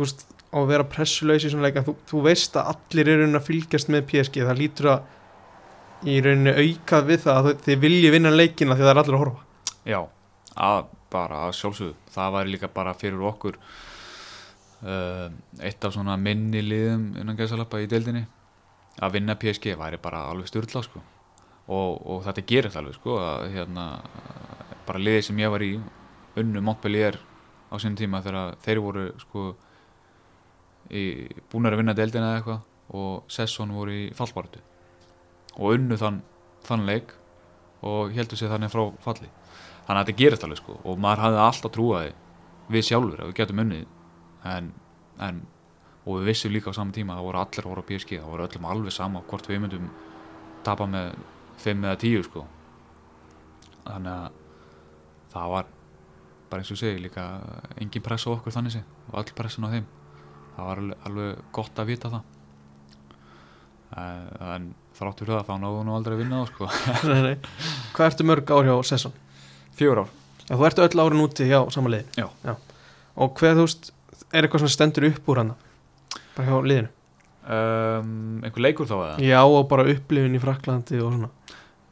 [0.00, 3.94] veist, og vera pressuleysi í svona leikin þú, þú veist að allir eru að fylgjast
[3.94, 8.74] með PSG, það lítur að í rauninu aukað við það að þið vilji vinna leikina
[8.74, 9.48] því það er allir að horfa.
[9.86, 10.00] Já,
[10.66, 13.62] að bara að sjálfsögðu, það væri líka bara fyrir okkur
[14.82, 15.26] uh,
[15.62, 18.26] eitt af svona minni liðum innan gæðsalappa í deildinni
[19.00, 21.00] að vinna PSG væri bara alveg styrla sko.
[21.72, 23.84] og, og þetta gerir það alveg sko, að hérna
[24.86, 25.72] bara liðið sem ég var í
[26.42, 27.18] unnu Montpellier
[27.72, 29.46] á sín tíma þegar þeir voru sko
[30.90, 34.60] í, búin að vinna deildina eða eitthvað og Sesson voru í fallbartu
[35.56, 36.20] og unnu þann,
[36.66, 37.14] þann leik
[37.86, 39.30] og heldur sig þannig frá falli
[39.86, 42.12] þannig að þetta gerist alveg sko og maður hafði alltaf trúaði
[42.72, 43.86] við sjálfur að við getum unnið
[44.52, 44.70] en,
[45.22, 45.42] en
[46.02, 48.32] og við vissum líka á saman tíma að það voru allir voru á PSG það
[48.32, 49.88] voru öllum alveg sama hvort við myndum
[50.66, 51.14] tapa með
[51.62, 52.44] 5 eða 10 sko.
[53.86, 54.28] Þannig að
[55.32, 55.70] það var
[56.50, 57.26] bara eins og segi líka
[57.80, 59.88] engin press á okkur þannig sé og all pressin á þeim.
[60.56, 62.28] Það var alveg, alveg gott að vita það.
[63.92, 66.68] En, en þráttur það þá náðu nú aldrei að vinna þá sko.
[67.12, 67.36] Nei, nei.
[67.96, 69.14] Hvað ertu mörg ár hjá Sesson?
[69.76, 70.12] fjögur ár.
[70.48, 72.04] Já, þú ertu öll árin úti hjá sama liði?
[72.18, 72.54] Já.
[73.16, 73.92] Og hver þú veist,
[74.32, 75.56] er eitthvað sem stendur upp úr hana?
[76.36, 76.90] Bara hjá liðinu.
[77.42, 79.14] Um, einhver leikur þá eða?
[79.26, 81.30] Já, og bara upplifin í Fraklandi og svona.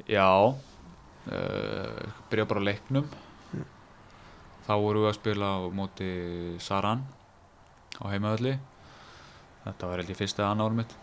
[0.06, 3.08] Já uh, byrja bara leiknum.
[3.50, 3.66] Mm.
[4.68, 6.10] þá vorum við að spila á móti
[6.62, 7.02] Saran
[7.98, 8.54] á heimaðalli
[9.64, 10.94] þetta var held ég fyrsta annar árum mitt.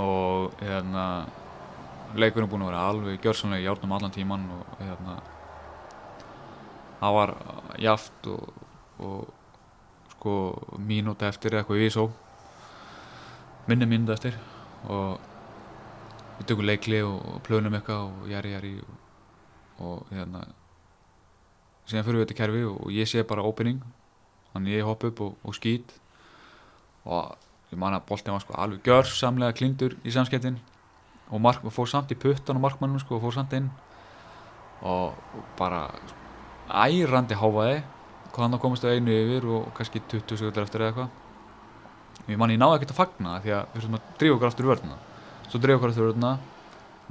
[0.00, 1.26] Og hérna
[2.16, 5.18] leikurinn búin að vera alveg gjörsamlega í járnum allan tíman og hérna
[7.00, 7.32] það var
[7.82, 8.50] jaft og,
[9.02, 9.30] og
[10.22, 12.06] sko mínúti eftir eða eitthvað í svo
[13.66, 14.38] minni mínúti eftir
[14.86, 15.18] og
[16.38, 18.94] við tökum leikli og plönum eitthvað og jæri jæri og,
[19.82, 20.46] og hérna
[21.90, 23.82] síðan fyrir við þetta kerfi og ég sé bara opening
[24.52, 25.94] þannig ég hopp upp og, og skýt.
[27.08, 30.60] Og ég man að boltin var sko alveg gjörsamlega klindur í samskettin
[31.32, 33.70] og mark, fór samt í puttan og markmannum sko og fór samt inn
[34.84, 35.86] og, og bara
[36.68, 37.80] ærandi háfaði
[38.32, 42.28] hvaðan það komast þau einu yfir og kannski 20 sekundur eftir eða eitthvað.
[42.30, 44.70] Ég man ég náði ekkert að fagna því að við að drífa okkur aftur í
[44.70, 44.98] vörðuna
[45.52, 46.32] svo drífa okkur aftur í vörðuna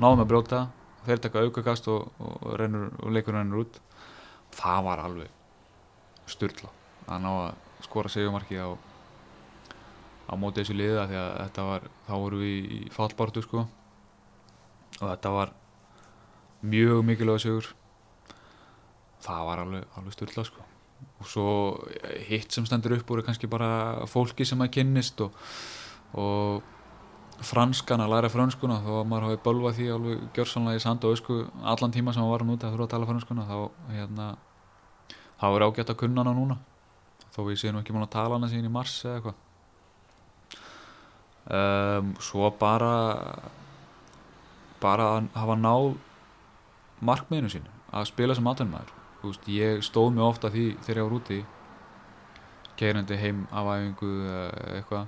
[0.01, 0.59] náðum að brjóta
[1.05, 3.77] þeir taka aukakast og, og, rennur, og leikur rennur út.
[4.55, 6.71] Það var alveg styrla
[7.05, 8.73] að ná að skora segumarki á,
[10.25, 13.67] á móti þessu liða því að þetta var, þá voru við í fallbartu sko.
[15.01, 15.53] Og þetta var
[16.61, 17.71] mjög mikilvæg segur
[19.21, 20.70] það var alveg, alveg styrla sko
[21.21, 21.47] og svo
[22.27, 25.35] hitt sem stendur upp úr er kannski bara fólki sem að kynnist og,
[26.17, 26.61] og
[27.45, 31.15] franskan að læra franskuna þó að maður hafi bölvað því alveg gjörsanlega í sand og
[31.17, 33.57] ösku allan tíma sem maður var núti að þurfa að tala franskuna þá
[33.95, 34.27] hérna
[35.41, 36.59] þá er ágætt að kunna hana núna.
[37.33, 39.39] Þó ég sé nú ekki múin að tala hana síðan í mars eða eitthvað.
[41.51, 42.93] Um, svo bara
[44.81, 45.87] bara að hafa náð
[47.01, 51.17] markmiðinu sín að spila sem atvinnumæður veist, ég stóð mig ofta því þegar ég var
[51.19, 51.39] úti
[52.81, 54.11] keirandi heim af æfingu
[54.75, 55.05] eitthvað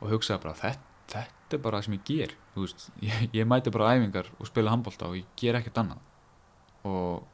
[0.00, 3.72] og hugsaði bara þetta, þetta er bara það sem ég ger veist, ég, ég mæti
[3.74, 6.00] bara æfingar og spila handbólta og ég ger ekkert annað.
[6.86, 7.26] Og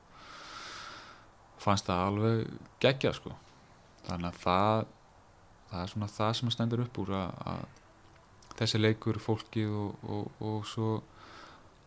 [1.63, 2.51] fannst það alveg
[2.83, 3.37] geggjað sko.
[4.09, 4.91] Þannig að það
[5.73, 10.43] það er svona það sem stendur upp úr að, að þessi leikur fólkið og, og,
[10.45, 10.91] og svo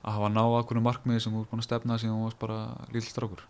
[0.05, 2.59] að hafa náða okkur markmiði sem þú er búin að stefna síðan þú varst bara
[2.93, 3.43] lill strákur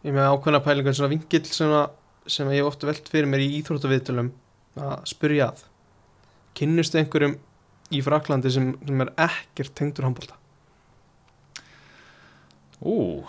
[0.00, 1.90] Ég með ákveðna pælingar svona vingill sem, að,
[2.30, 4.30] sem ég hef oft velt fyrir mér í íþróttaviðtölum
[4.80, 5.64] að spyrja að
[6.56, 7.36] kynnustu einhverjum
[7.90, 10.38] í Fraklandi sem, sem er ekkert tengdur handbólta
[12.80, 13.26] Ú,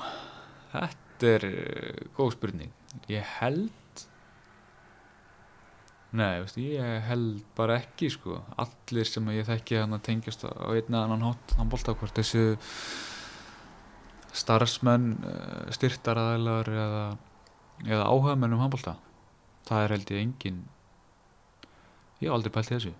[0.72, 3.70] þetta er uh, góð spurning ég held
[6.12, 8.42] Nei, veist, ég held bara ekki sko.
[8.60, 12.58] allir sem ég þekki hann að tengjast á einn eða annan handbólta hvort þessu
[14.38, 17.04] starfsmenn uh, styrtaraðilar eða,
[17.88, 18.96] eða áhugamenn um handbólta
[19.68, 20.64] það er held ég engin
[22.22, 22.96] ég hef aldrei pælt þessu.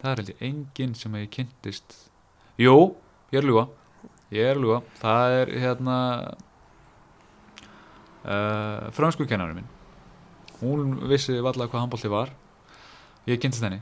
[0.00, 1.96] Það er held ég engin sem ég kynntist.
[2.60, 2.94] Jú,
[3.32, 3.66] ég er ljúa
[4.34, 5.96] ég er ljúa, það er hérna
[8.24, 9.70] uh, fransku kennarinn minn.
[10.60, 12.32] Hún vissi valla hvað handbólti var.
[13.28, 13.80] Ég kynntist henni.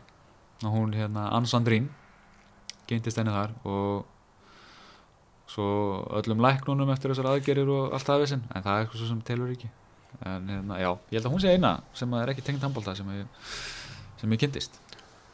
[0.62, 1.88] Og hún hérna Ann Sandrín
[2.88, 4.05] kynntist henni þar og
[5.53, 5.69] svo
[6.19, 9.53] öllum læknunum eftir þessar aðgerir og allt það vissin en það er eitthvað sem telur
[9.53, 9.69] ekki.
[10.23, 13.09] En hérna, já, ég held að hún sé eina sem er ekki tengt handbólta sem
[14.21, 14.79] sem ég kynntist.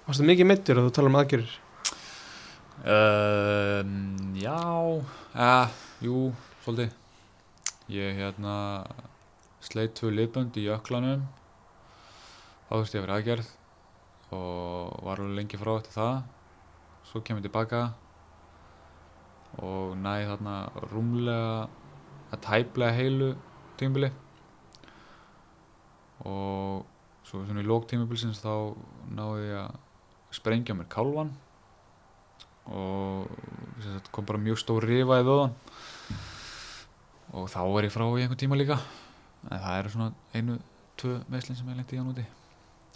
[0.08, 1.56] Varstu mikið mittur að þú tala um aðgjörir?
[2.94, 4.58] um, Já
[5.34, 6.30] eh, Jú,
[6.64, 6.94] svolítið.
[7.90, 8.54] Ég hérna
[9.64, 11.24] sleit tvö liðbönd í jöklanum.
[12.68, 13.54] Þá þurfti ég að vera aðgerð
[14.36, 16.20] og var alveg lengi frá eftir það.
[17.08, 17.82] Svo kemur ég tilbaka
[19.64, 20.54] og næði þarna
[20.92, 21.68] rúmlega
[22.34, 23.32] að tæplega heilu
[23.80, 24.10] tímabili.
[26.28, 26.86] Og
[27.28, 28.74] svo svona í lók tímabilsins þá
[29.14, 29.76] náði ég að
[30.38, 31.30] sprengja mér kálvan
[32.68, 33.28] og
[33.80, 35.54] sagt, kom bara mjög stór rifa í vöðan
[37.32, 38.76] og þá var ég frá í einhvern tíma líka.
[39.48, 40.58] En það eru svona einu,
[41.00, 42.26] tvö meðslinn sem ég lendi í hann úti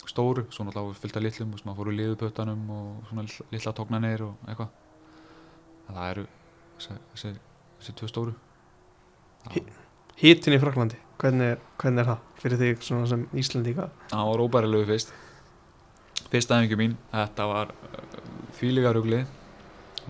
[0.08, 3.72] stóru, svo náttúrulega fylgta litlum og sem að fóru í liðupötanum og svona lill- litla
[3.76, 4.72] tóknanir og eitthvað.
[5.92, 6.24] Það eru
[6.86, 8.34] þessi, tvö stóru.
[9.54, 9.64] Hi-
[10.22, 13.88] Hítin í Fraklandi, hvernig er, hvernig er það fyrir þig sem Íslandíka?
[14.12, 15.12] það var óbærilegu fyrst.
[16.32, 17.72] Fyrsta æfingu mín, þetta var
[18.58, 19.22] þvíliga rugli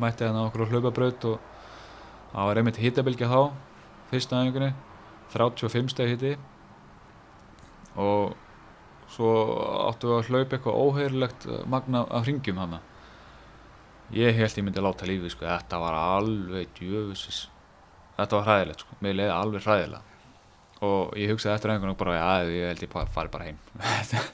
[0.01, 1.41] mætti hérna okkur á hlaupabraut og
[2.33, 3.41] það var einmitt hittabilgja þá
[4.13, 4.71] fyrsta æfingunni
[5.33, 6.35] 35 steg hitti
[7.97, 8.35] og
[9.13, 9.33] svo
[9.91, 12.79] áttu við að hlaupa eitthvað óheirlegt magna af hringjum hana
[14.17, 17.47] ég held ég myndi láta lífi sko, þetta var alveg djöfusis
[18.17, 20.19] þetta var hræðilegt sko, mér leiði alveg hræðilega.
[20.83, 23.59] Og ég hugsaði eftir einhvern veginn bara, já, ég held ég fari bara heim.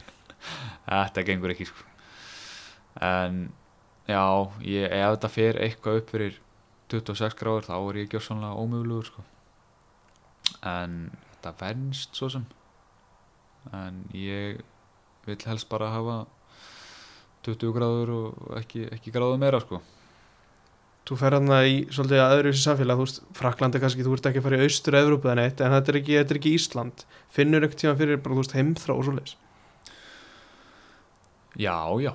[0.89, 1.85] Þetta gengur ekki sko.
[3.05, 3.43] En
[4.09, 4.23] já,
[4.65, 6.39] ég, ef þetta fer eitthvað upp fyrir
[6.89, 9.25] 26 gráður þá er ég gjörsanlega ómögulegur sko.
[10.67, 10.97] En
[11.37, 12.47] þetta venst svo sem.
[13.77, 14.63] En ég
[15.29, 16.23] vil helst bara hafa
[17.47, 19.83] 20 gráður og ekki, ekki gráður meira sko
[21.09, 24.27] Þú fer hann í svolítið að öðru í samfélag, þú veist, Fraklandi kannski, þú ert
[24.29, 26.51] ekki að fara í austur Evrópu en eitt, en þetta er ekki, þetta er ekki
[26.53, 27.05] Ísland.
[27.33, 29.33] Finnur einhvern tíma fyrir bara, þú veist, heimþrá og svoleiðis.
[31.57, 32.11] Já, já,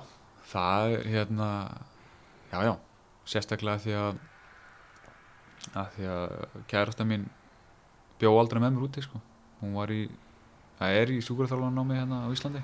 [0.52, 1.48] það er hérna,
[2.52, 2.72] já, já,
[3.34, 4.22] sérstaklega því að,
[5.74, 6.36] að því að
[6.70, 7.26] kærasta mín
[8.22, 9.18] bjó aldrei með mér úti, sko.
[9.58, 10.04] Hún var í,
[10.78, 12.62] það er í sjúkurþjálfarnámi hérna á Íslandi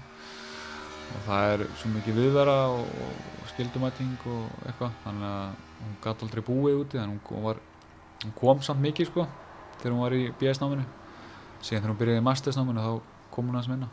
[1.10, 6.26] og það er svo mikið viðvera og, og skildumæting og eitthvað, þannig að hún gæti
[6.26, 7.62] aldrei búið úti, þannig að hún var,
[8.24, 9.26] hún kom samt mikið, sko,
[9.80, 10.86] þegar hún var í BS-náminu.
[11.60, 12.92] Síðan þegar hún byrjaði í mastersnáminu þá
[13.34, 13.90] kom hún aðeins minna.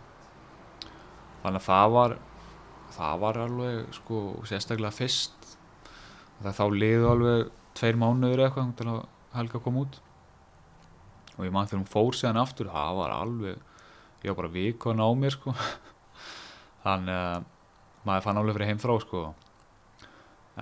[1.43, 2.17] Þannig að það var,
[2.97, 5.37] það var alveg sko sérstaklega fyrst
[6.43, 7.47] þá liðu alveg
[7.77, 8.99] tveir mánuður eitthvað til að
[9.37, 9.99] Helga kom út
[11.37, 13.57] og ég man þegar hún fór síðan aftur það var alveg,
[14.23, 15.53] ég var bara vikon á mér sko
[16.87, 17.45] þannig að
[18.07, 19.23] maður fann alveg fyrir heimþrá sko.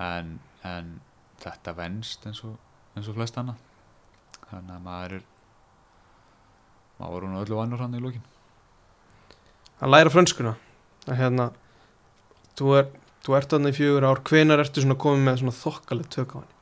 [0.06, 0.92] En, en
[1.42, 2.58] þetta venst eins og,
[2.96, 3.62] eins og flest annað.
[4.50, 5.26] Þannig að maður er
[6.96, 8.24] maður var hún öllu vannur hann í lókin
[9.76, 10.54] Að læra frönskuna.
[11.04, 11.50] Að hérna,
[12.56, 12.86] þú, er,
[13.26, 16.36] þú ert þarna í fjögur ár, hvenar ertu svona komið með svona þokkalegt tök á
[16.38, 16.54] henni?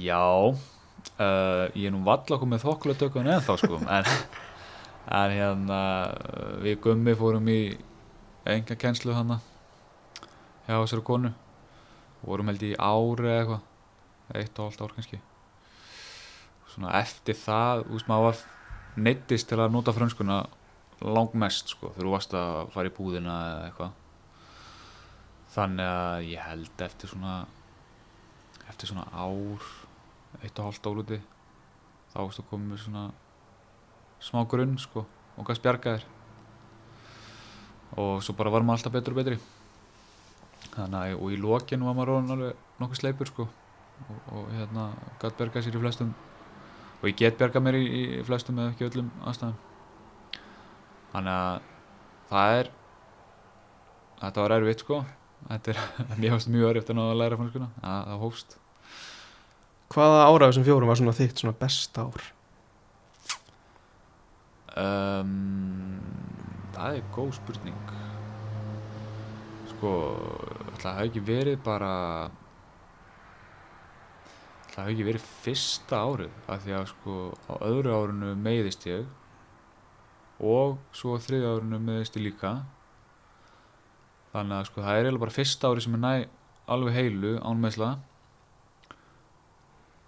[0.00, 3.80] Já, uh, ég er nú valla komið þokkulega tökun eða þá sko.
[3.92, 4.08] En,
[5.20, 7.60] en hérna uh, við gummi fórum í
[8.56, 9.40] enga kennslu hana
[10.66, 11.32] hjá þessari konu.
[12.22, 15.20] Vorum held í ári eða eitthvað eitt og allt ár kannski.
[16.70, 18.42] Svona eftir það úst, maður var
[19.00, 20.42] neittist til að nota frönskuna
[21.00, 23.96] langmest sko þegar þú varst að fara í búðina eða eitthvað.
[25.50, 27.40] Þannig að ég held eftir svona
[28.70, 29.66] eftir svona ár
[30.44, 31.18] eitt og hálft ár úti
[32.12, 33.04] þá varst að koma með svona
[34.22, 35.02] smá grunn sko
[35.36, 36.19] og hvað spjarga þér
[37.98, 39.38] og svo bara var maður alltaf betur og betri.
[40.74, 44.90] Þannig að og í lokinu var maður alveg nokkuð sleipur sko og, og hérna
[45.22, 46.12] gætt berga sér í flestum
[47.00, 49.58] og ég get berga mér í, í flestum eða ekki öllum aðstæðum
[51.10, 51.66] þannig að
[52.30, 52.70] það er
[54.20, 55.04] þetta var erfitt sko.
[55.48, 55.78] Þetta er,
[56.20, 58.58] mér fannst mjög erfitt að læra franskuna það, það hófst.
[59.90, 62.28] Hvaða ára þessum fjórum var svona þitt svona besta ár?
[64.78, 65.98] um,
[66.74, 67.94] það er góð spurning.
[69.70, 69.92] Sko
[70.80, 71.92] það hafi ekki verið bara
[74.70, 77.16] það hafi ekki verið fyrsta árið af því að sko
[77.50, 79.08] á öðru árinu meiðist ég
[80.40, 82.52] og svo á þriðja árinu meiðist ég líka.
[84.34, 86.14] Þannig að sko það er eiginlega bara fyrsta árið sem er næ
[86.70, 87.96] alveg heilu án meðsla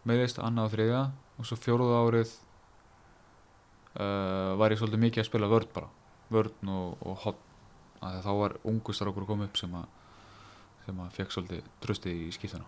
[0.07, 1.03] meiðist annað og þriðja
[1.39, 2.31] og svo fjóruða árið
[3.99, 5.91] uh, var ég svolítið mikið að spila vörn bara
[6.35, 7.49] vörn og, og hotn
[8.03, 9.91] að þá var ungustar okkur að koma upp sem að
[10.83, 12.67] sem að fekk svolítið tröstið í skiptuna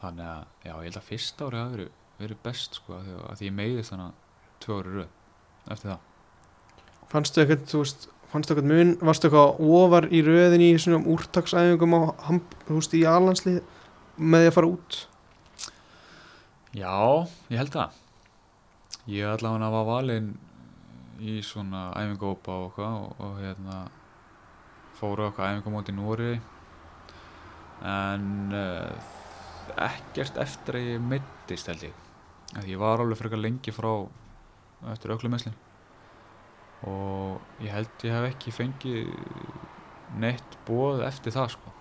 [0.00, 3.16] þannig að já, ég held að fyrsta ári hafi verið, verið best sko, að því,
[3.22, 6.04] að því ég meiðist þannig að tvö ári röð eftir það.
[7.12, 11.96] Fannstu eitthvað, þú veist, fannstu eitthvað mun, varstu eitthvað ofar í röðin í svona úrtaksæfingum
[11.96, 12.00] á,
[12.70, 13.60] veist, í alhanslið
[14.16, 14.98] með því að fara út?
[16.76, 16.96] Já,
[17.52, 18.02] ég held það.
[19.06, 20.32] Ég allavega var valinn
[21.20, 23.78] í svona æfingópa og eitthvað og, og hérna
[24.96, 26.32] fóru eitthvað æfingómóti í Nóri
[27.86, 29.12] en uh,
[29.86, 32.02] ekkert eftir að ég mittist held ég.
[32.54, 33.90] Því ég var alveg frekar lengi frá
[34.92, 35.56] eftir auklumesslin
[36.86, 39.10] og ég held ég hef ekki fengið
[40.20, 41.72] neitt bóð eftir það sko.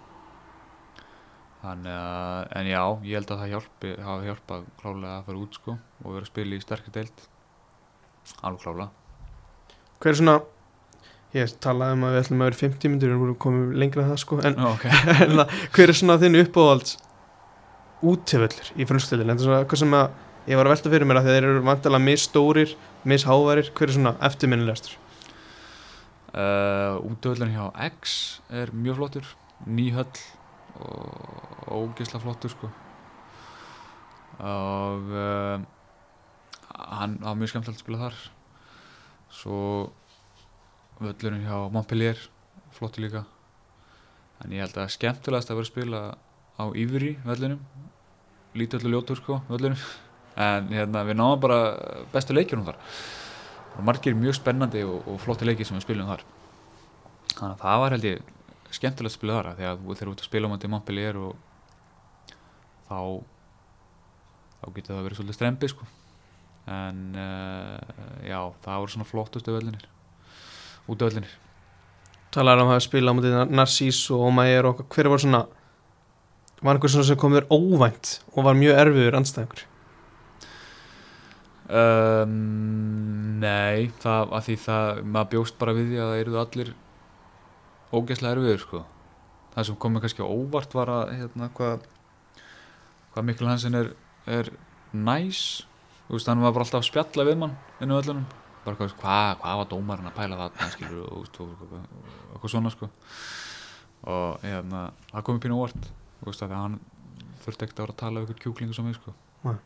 [1.65, 5.57] Þannig að, en já, ég held að það hjálpi, hafi hjálpað klálega að fara út
[5.57, 7.25] sko og vera að spila í sterkri deild.
[8.45, 9.04] Alveg klálega
[10.03, 10.35] Hver er svona,
[11.35, 14.11] ég talaði um að við ætlum að vera 50 myndir, við erum komið lengra en
[14.13, 14.85] það sko, en, Nú, ok
[15.25, 16.97] en að, hver er svona þinn uppáhalds
[18.05, 19.31] útiföllur í frumstöldin?
[19.31, 21.65] Þetta er svona eitthvað sem að ég var að velta fyrir mér að þeir eru
[21.65, 22.77] vantilega misstórir,
[23.07, 24.99] misshávarir, hver er svona eftirminnilegastur?
[26.35, 28.15] uh, útvöldin hjá X
[28.49, 29.29] er mjög flottur
[29.65, 30.19] nýhöll
[30.75, 32.71] og ógeðslega flottur sko
[34.43, 35.63] og uh,
[36.75, 38.17] hann var mjög skemmtilegt að spila þar
[39.35, 39.59] svo
[41.01, 42.19] völlurinn hjá Montpellier
[42.75, 43.25] flottur líka.
[44.43, 46.01] En ég held að skemmtilegast að vera að spila
[46.59, 47.61] á Ívri vellinum.
[48.55, 49.81] Lítið öllu ljótur sko vellinum.
[50.39, 51.59] En hérna, við náðum bara
[52.11, 52.79] bestu leikjunum þar.
[53.75, 56.23] Og margir mjög spennandi og, og flotti leikir sem við spilum þar.
[57.35, 58.33] Þannig að það var held ég
[58.75, 61.35] skemmtilegt að spila þar að þegar þú ert að spila á mæti Montpellier og
[62.87, 62.99] þá
[64.59, 65.87] þá getur það verið svolítið strempi sko
[66.71, 67.77] en uh,
[68.25, 69.85] já, það voru svona flottustu vellinir
[70.89, 71.35] út af vellinir
[72.35, 75.45] Talar um að spila á mútið Narcís og Omayer og hver var svona
[76.65, 79.63] var einhver svona sem kom þér óvænt og var mjög erfiður andstæðingur?
[81.65, 82.33] Um,
[83.41, 86.71] nei, það að því það, maður bjóst bara við því að það eruðu allir
[87.95, 88.81] ógeðslega erfiður sko.
[89.55, 91.87] Það sem komið kannski óvart var að hérna hvað
[93.15, 93.93] hvað Mikkel Hansen er,
[94.27, 94.51] er
[94.91, 95.39] næs,
[96.07, 98.25] þú veist, hann var bara alltaf að spjalla við mann inn á öllunum
[98.65, 102.53] bara hvað, hvað, hvað var dómarinn að pæla það skilur, og, og, og, og, eitthvað
[102.55, 102.89] svona sko.
[104.05, 104.81] Og hérna,
[105.11, 105.89] það komið pínu óvart
[106.19, 106.79] þú veist, að því að hann
[107.43, 109.15] þurfti ekkert að vera að tala við ykkur kjúklingu sem við sko.
[109.45, 109.57] Nei.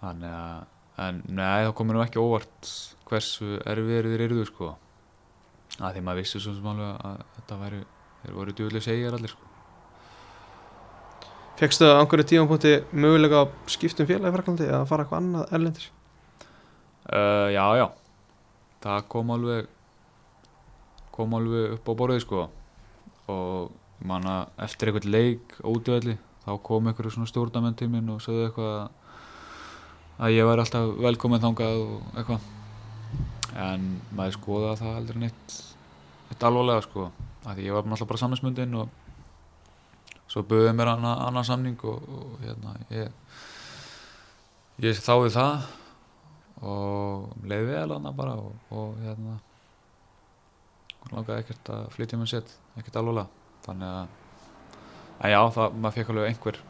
[0.00, 2.70] þannig að en nei, það komið nú ekki óvart
[3.10, 4.70] hversu erfiðir þeir eruðu sko.
[5.76, 7.82] Að því maður vissi svo sem alveg að þetta væri
[8.22, 9.45] þeir voru djúðlega segjar allir sko
[11.56, 15.54] Fekstu það á einhverju tímapunkti mögulega að skipta um félagi fraklandi eða fara eitthvað annað
[15.56, 15.86] erlendir
[17.08, 17.86] uh, já, já.
[18.84, 19.70] Það kom alveg
[21.16, 22.42] kom alveg upp á borðið sko.
[23.32, 23.70] Og
[24.02, 28.20] ég man að eftir eitthvað leik ódjöðli þá kom einhverju svona stjórnamenn til minn og
[28.22, 32.44] sögðu eitthvað að- að ég væri alltaf velkominn þangað og eitthvað.
[33.56, 35.56] En maður skoða það aldrei neitt
[36.28, 37.08] neitt alvarlega sko.
[37.46, 38.88] Því ég var alltaf bara samlingsmundin og
[40.36, 43.08] svo buðið mér annan, annan samning og, og hérna ég
[44.84, 45.66] ég þáði það
[46.60, 49.38] og leiði vel hana bara og, og hérna
[51.14, 53.30] langaði ekkert að flytja mér set ekkert alvarlega.
[53.64, 54.06] Þannig að
[55.16, 56.60] en já, það, maður fekk alveg einhver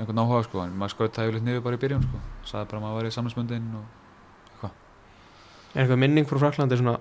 [0.00, 2.20] einhvern áhuga sko, en maður skaut það yfirleitt niður bara í byrjun sko,
[2.50, 3.88] sagði bara að maður væri samlingsmundin og
[5.70, 6.96] Er eitthvað minning frá fraklandi svona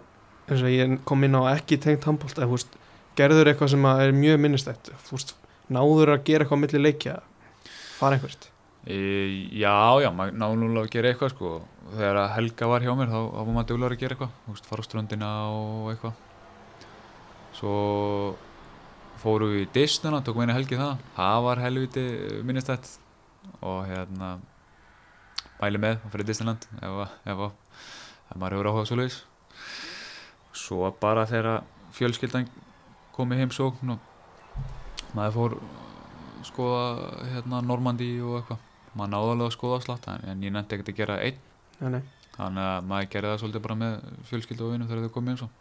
[0.45, 2.75] eins og ég kom inn á ekki tengt handbólt eða veist,
[3.17, 5.33] gerður eitthvað sem að er mjög minnistætt veist,
[5.73, 7.15] náður að gera eitthvað á milli leikja?
[7.99, 8.49] Fara einhvert
[8.85, 8.97] e,
[9.59, 11.53] já, já, maður náði núlega að gera eitthvað sko,
[11.93, 14.85] þegar að Helga var hjá mér þá, var maður duglegar að gera eitthvað, veist, fara
[14.85, 16.21] á ströndina og eitthvað.
[17.59, 17.73] Svo
[19.19, 21.01] fóru við í Disneyland, tókum einu helgi það.
[21.17, 22.05] Það var helviti
[22.47, 22.93] minnistætt.
[23.65, 24.37] Og hérna
[25.59, 27.41] mæli með að fyrir Disneyland ef, ef,
[28.31, 29.17] ef maður hefur áhuga svo leiðis
[30.55, 31.63] svo bara þegar
[31.95, 32.47] fjölskyldan
[33.15, 34.08] kom í heimsókn og
[35.17, 36.83] maður fór að skoða
[37.33, 38.65] hérna Normandi og eitthvað.
[38.93, 41.41] Maður náði alveg að skoða slátt en, en ég nefndi ekkert að gera einn.
[41.79, 42.01] Nei, nei.
[42.35, 43.93] þannig að maður gerði það svolítið bara með
[44.29, 45.51] fjölskyldu og vinum þegar þau komið eins og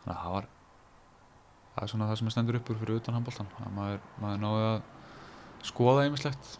[0.00, 0.48] þannig að það var
[1.74, 4.66] það er svona það sem er stendur uppur fyrir utan handbóltan að maður, maður náði
[4.66, 6.50] að skoða einmislegt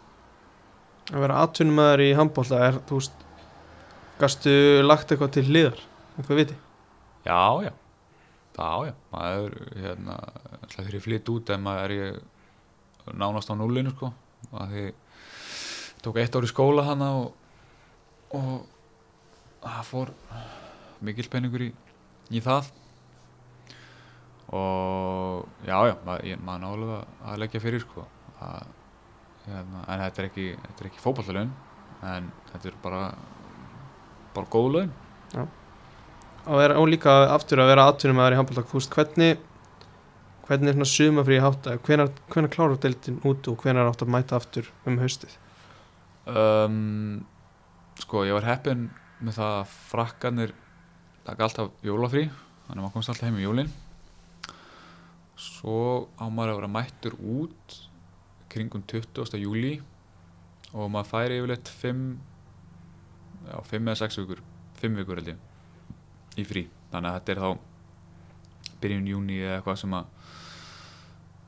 [1.11, 3.25] að vera atvinnumæður í handbólta er, þú veist
[4.21, 4.55] gastu
[4.85, 5.85] lagt eitthvað til hliðar?
[6.17, 6.57] Eitthvað viti?
[7.25, 7.71] Já, já,
[8.57, 10.17] já, já maður, hérna,
[10.59, 14.11] alltaf þegar ég flytt út en maður er ég nánast á núlinu sko
[14.51, 14.85] að því
[16.01, 17.31] tók eitt ár í skóla hana og,
[18.37, 18.51] og
[19.61, 20.13] það fór
[21.05, 21.71] mikill penningur í,
[22.33, 22.69] í það.
[24.51, 26.97] Og já, já, maður, ég, maður nálega
[27.31, 28.05] að leggja fyrir sko
[28.43, 28.73] að,
[29.45, 31.53] hérna, en þetta er ekki, þetta er ekki fótballalaun
[32.11, 33.03] en þetta er bara
[34.35, 34.93] bara góð laun.
[35.37, 35.57] Og,
[36.45, 39.39] vera, og líka aftur að vera atvinnumæður í handbólta þú veist, hvernig
[40.47, 44.39] hvernig er svona sumafrí hátta hvenar, hvenar klárar deildin út og hvenar átt að mæta
[44.39, 45.37] aftur um haustið
[46.27, 47.21] um,
[48.01, 48.89] sko ég var heppin
[49.21, 50.55] með það að frakkanir
[51.27, 53.71] taka alltaf jólafrí þannig að maður komst alltaf heim í jólin
[55.41, 55.77] svo
[56.17, 57.77] á maður að vera mættur út
[58.51, 59.37] kringum 20.
[59.39, 59.77] júli
[60.73, 62.03] og maður færi yfirleitt 5
[63.47, 64.43] já, 5 eða 6 vikur
[64.81, 65.50] 5 vikur held ég
[66.39, 66.65] í frí.
[66.91, 70.17] Þannig að þetta er þá byrjun júni eða eitthvað sem að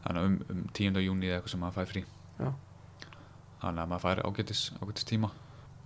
[0.04, 1.02] þannig að um, um 10.
[1.06, 2.06] júni eða eitthvað sem maður fær frí.
[2.34, 2.52] Já.
[3.64, 5.32] þannig að maður fær ágætis, ágætis tíma.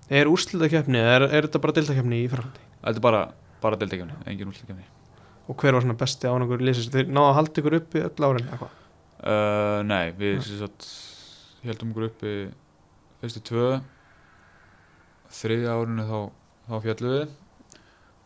[0.07, 3.25] Er úrslitakefni, er, er þetta bara deildakefni í Fraklandi Þetta er bara,
[3.61, 4.87] bara deltakefni, engin úrslitakefni
[5.47, 6.89] og hver var svona besti árangur liðsins?
[6.91, 8.79] Þeir náðu að halda ykkur uppi öll árin eitthvað?
[9.17, 10.87] Uh, Nei, við sagt
[11.63, 12.33] heldum okkur uppi
[13.21, 13.67] fyrstu tvö.
[15.37, 16.19] Þriðja árinu þá,
[16.67, 17.35] þá fjallum við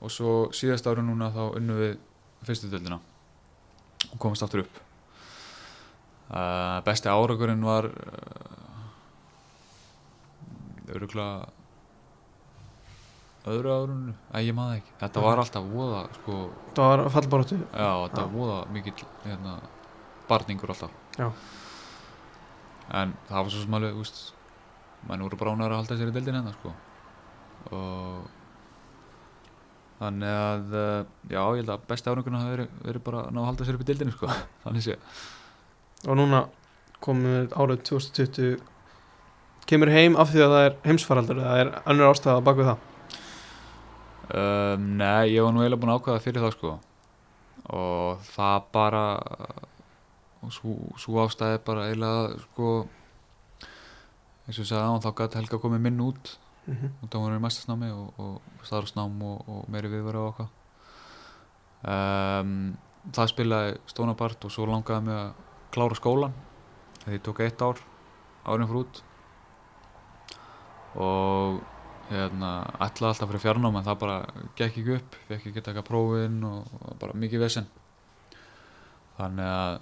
[0.02, 1.98] og svo síðast árinu núna þá unnum við
[2.48, 2.98] fyrstu deildina
[4.10, 4.80] og komast aftur upp
[6.34, 8.52] uh, Besti árangurinn var uh,
[10.92, 11.50] öruglega
[13.52, 16.36] öðru árinu, að ég maður ekki þetta var alltaf voða sko
[16.78, 18.34] það var fallbaróttu Já, þetta Já.
[18.36, 19.56] voða mikill hérna,
[20.30, 21.32] barningur alltaf Já.
[23.02, 24.22] en það var svo sem alveg úst,
[25.10, 26.76] mann voru bránar að halda sér í deildin hérna sko.
[27.72, 28.30] og
[30.02, 33.42] þannig að uh, já, ég held að besti árangurinn hafi verið, verið bara að ná
[33.42, 34.30] að halda sér upp í deildinu sko.
[34.66, 34.98] þannig sé.
[36.08, 36.44] Og núna
[37.02, 38.56] komum árið 2020
[39.70, 42.88] kemur heim af því að það er heimsfaraldur það er önnur ástæða bak við það?
[44.32, 46.74] Um, nei, ég var nú eiginlega búin að ákvæða fyrir það sko.
[47.72, 49.06] Og það bara
[50.42, 52.72] og svo, svo ástæði bara eiginlega sko
[54.48, 56.32] eins og ég sagði á þá gæti Helga komið minn út
[56.72, 56.92] mm -hmm.
[57.02, 60.50] og það voru í mestasnámi og, og starfsnám og, og meiri viðvara og okkar
[61.84, 62.78] um,
[63.12, 65.32] það spilaði stónabart og svo langaði mig að
[65.72, 66.34] klára skólan
[67.06, 67.82] því ég tók eitt ár
[68.46, 69.02] árið fyrir út.
[71.02, 71.60] Og
[72.12, 72.50] hérna,
[72.84, 74.18] ætlaði alltaf fyrir fjarnám en það bara
[74.60, 77.70] gekk ekki upp fekk ekki taka prófin og, og bara mikið vesen.
[79.18, 79.78] Þannig að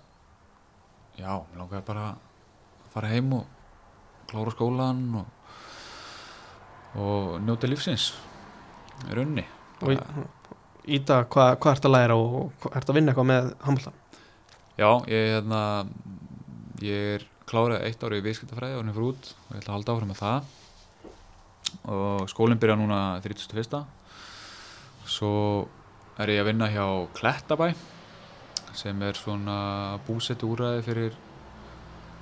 [1.20, 3.56] já, mér langaði bara að fara heim og
[4.30, 5.36] klára skólan og,
[6.98, 8.12] og njóta lífsins.
[9.06, 9.46] Í rauninni.
[9.84, 9.98] Og í,
[10.96, 13.94] í dag, hvað hva ert að læra og ert að vinna eitthvað með handbolta
[14.80, 15.62] Já, ég, hérna,
[16.80, 19.74] ég er klárið eitt ári í viðskiptafræði og hann er fyrir út og ég ætla
[19.74, 20.54] að halda áfram með það.
[21.96, 23.82] Og skólinn byrja núna 31.
[25.10, 25.32] Svo
[26.20, 26.86] er ég að vinna hjá
[27.18, 27.74] Klettabæ
[28.80, 29.58] sem er svona
[30.08, 31.20] búsettu úræði fyrir,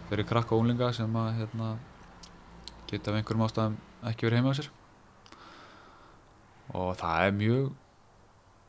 [0.09, 1.75] fyrir krakka og úlinga sem að hérna,
[2.89, 4.69] geta af einhverjum ástæðum ekki verið heima á sér.
[6.77, 7.67] Og það er mjög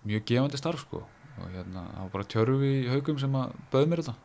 [0.08, 1.02] mjög gefandi starf sko.
[1.38, 4.16] Og hérna, það var bara tjörfi í haugum sem að bauð mér þetta.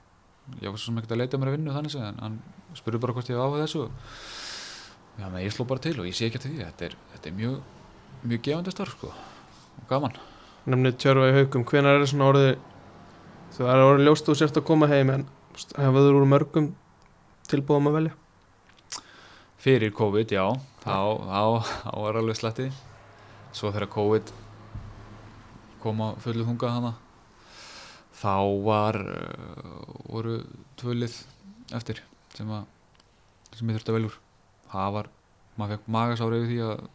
[0.60, 2.40] Ég var svo sem ekkert að leita mér að vinna þannig en hann
[2.78, 3.86] spurði bara hvort ég var á þessu.
[5.20, 6.68] Já, menn, ég sló bara til og ég sé ekki eftir því.
[6.72, 7.60] Þetta er, þetta er mjög,
[8.24, 9.12] mjög gefandi starf sko.
[9.82, 10.18] Og gaman.
[10.66, 12.52] Nefnir tjörfa í haugum, hvenar er það svona orðið
[13.54, 15.26] þú er orðið ljóst þú sért að koma heim en
[15.78, 16.70] hefur þú úr mörgum
[17.52, 18.14] tilbúðum að velja?
[19.64, 20.46] Fyrir COVID, já
[20.84, 20.98] þá,
[21.96, 22.68] var alveg sletti
[23.54, 24.34] svo þegar COVID
[25.84, 26.94] kom á fullu þunga hana
[28.24, 30.38] þá var uh, voru
[30.80, 31.16] tvölið
[31.76, 32.04] eftir
[32.34, 32.70] sem að
[33.54, 34.20] sem ég þurfti að velja úr.
[34.74, 35.10] Það var,
[35.60, 36.86] maður fekk magasári yfir því að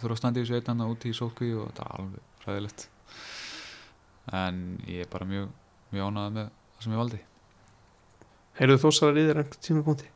[0.00, 2.84] þurfa að standa í þessu einnanna út í sótkví og þetta er alveg ræðilegt
[4.36, 4.60] en
[4.90, 5.48] ég er bara mjög
[5.94, 7.22] mjög ánægð með það sem ég valdi.
[8.56, 10.12] Heyrðu þú þósarar í þér einhvern tíma búndi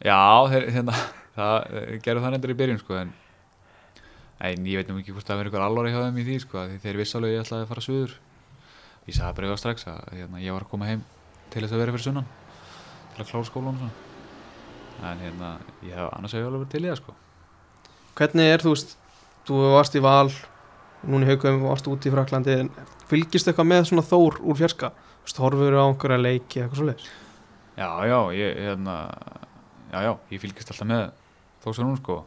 [0.00, 0.94] Já, þeir, hérna,
[1.40, 3.12] það eh, gerðu það nefndir í byrjun sko, en,
[4.50, 6.66] en ég veit nú ekki hvort það verður ykkur alvori hjá þeim í því sko,
[6.68, 8.14] því þeir viss alveg ég ætlaði að fara suður.
[9.08, 11.02] Ég sagði bara yfir strax að hérna, ég var að koma heim
[11.50, 12.30] til þess að vera fyrir sunnan
[13.10, 13.82] til að klára skólan
[15.00, 15.50] en hérna,
[15.86, 17.14] ég hef annars hefur alveg verið til í það sko.
[18.20, 18.96] Hvernig er þú veist,
[19.48, 20.28] þú varst í val
[21.08, 22.56] núna í haugum, varst út í Fraklandi
[23.10, 27.08] fylgist eitthvað með svona þór úr veist, horfur á einhverja leiki eitthvað svo leiðis
[27.80, 28.96] Já, já, ég, hérna,
[29.88, 31.04] já, já, ég fylgist alltaf með
[31.60, 32.22] þó sem hún sko.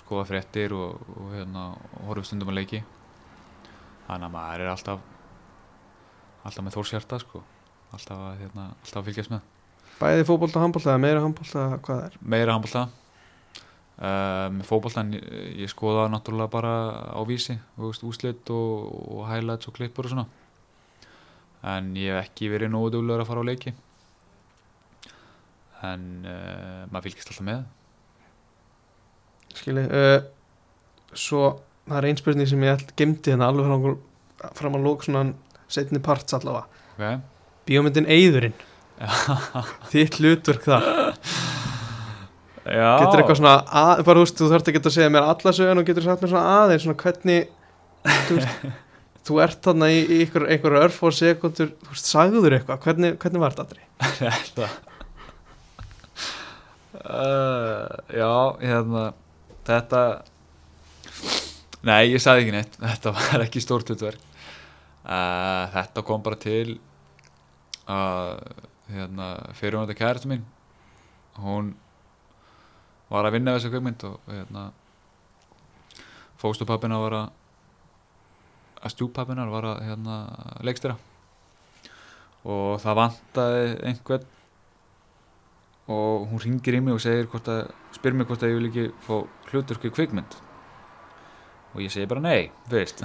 [0.00, 1.68] Skoða fréttir og, og hérna
[2.06, 2.82] horfum stundum að leiki.
[4.08, 5.06] Þannig að maður er alltaf
[6.48, 7.42] alltaf með þórshjarta sko.
[7.92, 9.44] Alltaf að, hérna, alltaf að fylgjast með.
[9.98, 12.18] Bæði fótbolta, handbolta eða meira handbolta hvað er?
[12.22, 12.86] Meira handbolta.
[13.98, 15.24] Uh, með fótboltan ég,
[15.64, 16.74] ég skoða náttúrulega bara
[17.10, 20.28] á vísi veist, úslit og, og highlights og klippur og svona.
[21.66, 23.74] En ég hef ekki verið nógu duglegur að fara á leiki.
[25.88, 27.66] En uh, maður fylgist alltaf með
[29.60, 30.18] skilji uh,
[31.16, 31.42] svo
[31.88, 33.68] það er einspurning sem ég gemdi hérna alveg
[34.58, 35.24] fram, að lók svona
[35.68, 36.66] setni parts allavega.
[36.98, 37.20] Okay.
[37.68, 38.56] bíómyndin Eyðurinn
[39.92, 40.88] þitt hlutverk það
[42.68, 42.98] Já.
[43.00, 45.80] Getur eitthvað svona, að, bara þú veist, þú þarfst ekki að segja mér alla söguna
[45.80, 47.46] og getur sagt mér svona aðeins svona hvernig
[48.26, 48.66] þú, veist,
[49.28, 52.82] þú ert þarna í, í ykkur, einhver örf og sekundur, þú veist, sagður eitthvað?
[52.84, 53.84] Hvernig, hvernig var þetta aldrei?
[56.98, 57.88] Uh,
[58.20, 58.32] Já,
[58.66, 59.06] hérna
[59.68, 60.02] Þetta
[61.86, 62.78] Nei, ég sagði ekki neitt.
[62.80, 64.22] Þetta var ekki stórt utverk
[65.04, 66.78] uh, Þetta kom bara til
[67.88, 68.40] að
[68.92, 70.42] hérna, fyrir hún þetta kæratu mín
[71.38, 71.70] hún
[73.08, 74.64] var að vinna við þessu kveikmynd og hérna
[76.40, 77.28] fóstupappina var að
[78.78, 80.16] að stjúpappinar var að hérna,
[80.66, 80.96] leikstýra.
[82.48, 84.26] Og það vantaði einhvern
[85.88, 88.86] og hún ringir í mig og segir að, spyr mig hvort að ég vil ekki
[89.06, 89.16] fá
[89.52, 90.38] hluturku kvikmynd.
[91.74, 93.02] Og ég segi bara nei, veist.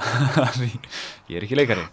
[1.29, 1.83] Ég er ekki leikari.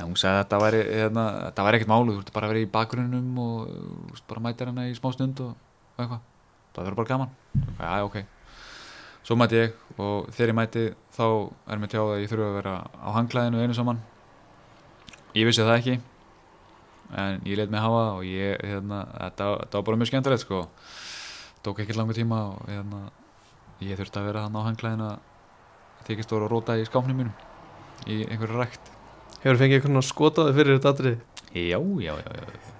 [0.00, 2.52] En hún sagði að þetta væri hérna, þetta væri ekkert málu, þú ert bara að
[2.54, 3.70] vera í bakgrunnum og
[4.10, 5.54] veist, bara mætir hana í smá stund og,
[5.96, 6.22] og eitthvað,
[6.74, 7.34] það verður bara gaman.
[7.78, 8.20] Já, já, ok.
[9.20, 10.84] Svo mæti ég og þegar ég mæti
[11.14, 14.00] þá er mér tjáð að ég þurfa að vera á hangklæðinu einu saman.
[15.36, 15.98] Ég vissi það ekki
[17.20, 20.62] en ég let mig hafa og ég, hérna, þetta, þetta var bara mjög skemmtilegt sko
[21.66, 23.00] tók ekki langa tíma og hérna,
[23.84, 27.34] ég þurfti að vera hann á hangklæðin að tekið stóra róta í skápnum mínum
[28.08, 28.92] í einhverju rækt
[29.40, 31.18] Hefur fengið eitthvað skotaði fyrir þetta atrið?
[31.50, 32.72] já, já, já, já,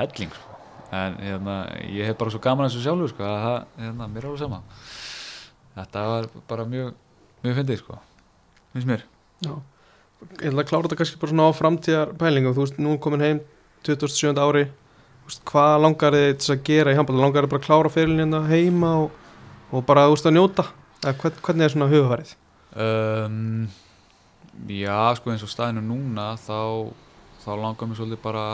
[0.00, 0.54] helling sko
[0.96, 1.56] en hérna,
[1.90, 4.62] ég hef bara svo gaman þessu sjálfur sko að það, hérna, mér er alveg sama
[5.76, 6.94] þetta var bara mjög
[7.42, 7.98] mjög fyndið sko,
[8.74, 9.06] finnst mér
[9.44, 9.52] Já.
[10.40, 12.54] Ég ætla að klára þetta kannski bara svona á framtíðar pælingum.
[12.56, 13.40] Þú veist, nú komin heim
[13.84, 14.32] 27.
[14.40, 14.62] ári.
[15.26, 17.22] Hvað langar þið til að gera í handbólta?
[17.22, 19.16] Langar þið bara að klára fyrirlinna hérna heima og,
[19.72, 20.66] og bara, veist, að njóta?
[21.02, 22.34] Eða hvern, hvernig er svona hugafærið?
[22.76, 23.66] Um,
[24.70, 26.92] já, sko eins og staðinu núna þá,
[27.42, 28.46] þá langar mér svolítið bara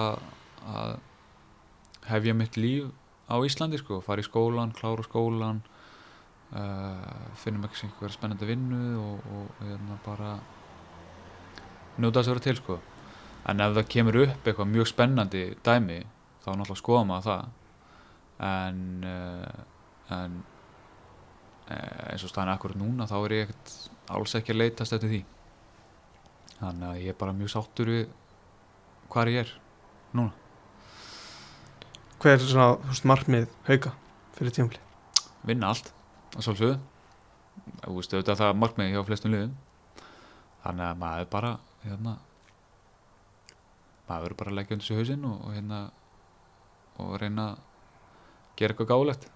[0.62, 0.96] að
[2.08, 2.88] hefja mitt líf
[3.28, 5.60] á Íslandi sko, fara í skólan, klára skólan
[6.56, 10.32] uh, finnum ekki sem einhver spennandi vinnu og, og hérna bara
[11.98, 12.78] njóta þess að vera til sko
[13.50, 15.98] en ef það kemur upp eitthvað mjög spennandi dæmi
[16.42, 17.46] þá náttúrulega skoða maður það.
[18.42, 19.62] En uh,
[20.12, 20.36] en
[21.70, 23.74] uh, eins og staðinu akkurat núna þá er ég ekkert
[24.12, 25.24] alls ekki að leitast eftir því.
[26.60, 28.06] Þannig að ég er bara mjög sáttur við
[29.12, 29.52] hvar ég er
[30.12, 30.32] núna.
[32.22, 33.96] Hver er svona, þú veist, markmið hauka
[34.36, 34.82] fyrir tímafli?
[35.46, 35.90] vinna allt
[36.36, 36.76] að sjálfsögðu.
[37.82, 39.56] Þú veist auðvitað það er markmiði hjá flestum liðum.
[40.62, 41.50] Þannig að maður bara
[41.82, 42.14] hérna
[44.08, 45.80] maður bara leggja undir sig hausinn og, og hérna
[47.00, 47.62] og reyna að
[48.58, 49.28] gera eitthvað gálegt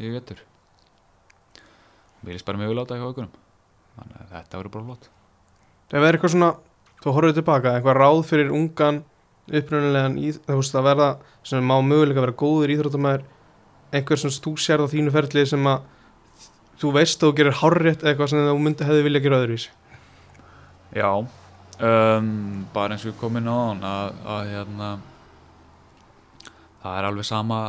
[0.00, 0.42] í vetur.
[2.20, 3.32] Mér líst bara á þetta hjá aukunum
[3.96, 5.08] þannig að þetta verður bara flott.
[5.90, 6.50] Það er eitthvað svona,
[7.02, 9.02] þú horfður tilbaka, eitthvað ráð fyrir ungan
[9.50, 11.08] upprunulegan í, þú veist, að verða
[11.46, 13.24] sem má möguleika að vera góður íþróttamæður
[13.90, 15.88] einhver sem þú sér á þínu ferli sem að
[16.80, 19.72] þú veist að þú gerir hárrétt eða eitthvað sem þú myndi hefði vilja gera öðruvísi?
[20.94, 22.30] Já um,
[22.74, 24.90] bara eins og við komin á að, að hérna
[26.82, 27.60] það er alveg sama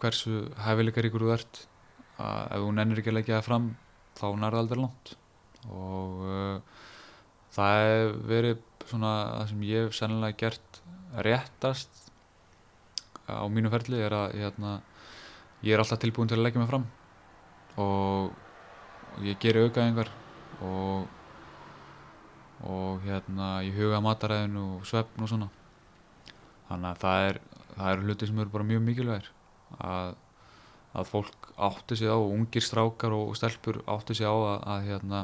[0.00, 1.62] hversu hæfileikar ykkur þú ert.
[2.22, 3.68] Að ef þú nennir ekki að leggja það fram
[4.18, 5.14] þá nærða aldrei langt.
[5.72, 6.86] Og uh,
[7.54, 10.80] það hefur verið svona það sem ég hef sennilega gert
[11.26, 12.02] réttast
[13.28, 14.80] á mínu ferli er að hérna,
[15.62, 16.86] ég er alltaf tilbúin til að leggja mig fram.
[17.80, 20.10] Og ég geri aukaðingar
[20.62, 21.08] og
[22.62, 25.48] og hérna ég huga mataræðinu og svefn og svona.
[26.68, 27.38] Þannig að það er
[27.76, 29.30] það eru hluti sem eru bara mjög mikilvægir.
[29.82, 30.14] Að,
[30.92, 34.90] að fólk átti sig á og ungir strákar og stelpur átti sig á að, að
[34.90, 35.22] hérna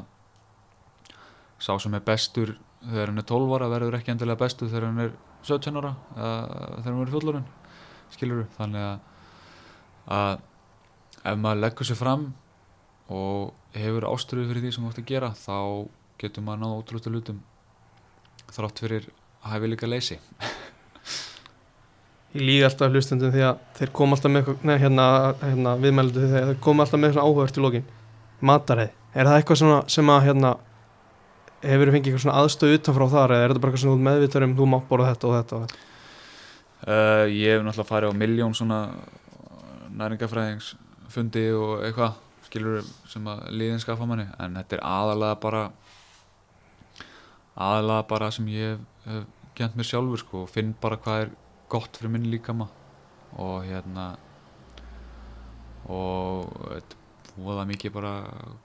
[1.59, 5.03] sá sem er bestur þegar hann er 12 ára verður ekki endilega bestur þegar hann
[5.03, 7.47] er 17 ára þegar hann er fullorinn
[8.13, 8.99] skilur þannig að,
[10.15, 12.29] að ef maður leggur sér fram
[13.11, 15.57] og hefur áströðu fyrir því sem þú ætti að gera þá
[16.21, 17.43] getur maður náða ótrústu lutum
[18.49, 19.11] þrátt fyrir
[19.45, 20.19] hæfileika leysi
[22.29, 25.05] Ég líði alltaf hlustundum því að þeir koma alltaf með nei, hérna,
[25.41, 27.87] hérna viðmældu þegar þeir koma alltaf með svona áhugavert í lokin.
[28.45, 30.51] Mataræði, er það eitthvað svona sem að hérna
[31.63, 34.53] hefur fengið eitthvað svona aðstöð utanfrá þar eða er þetta bara eitthvað ert meðvitar um
[34.59, 35.85] þú mátt borða þetta og þetta og þetta?
[36.79, 38.79] Uh, ég hef náttúrulega farið á miljón svona
[39.99, 45.65] næringafræðingsfundi og eitthvað skilur sem að liðin skaffa manni en þetta er aðalega bara
[47.59, 49.27] aðalega bara sem ég hef, hef
[49.59, 51.35] gent mér sjálfur sko og finn bara hvað er
[51.69, 52.67] gott fyrir minn líkama
[53.39, 54.11] og hérna
[55.89, 58.13] og þetta er mikið bara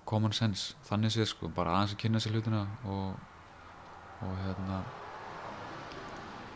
[0.08, 3.16] common sense þannig séð sko, bara aðeins að kynna sér hlutina og,
[4.24, 4.82] og hérna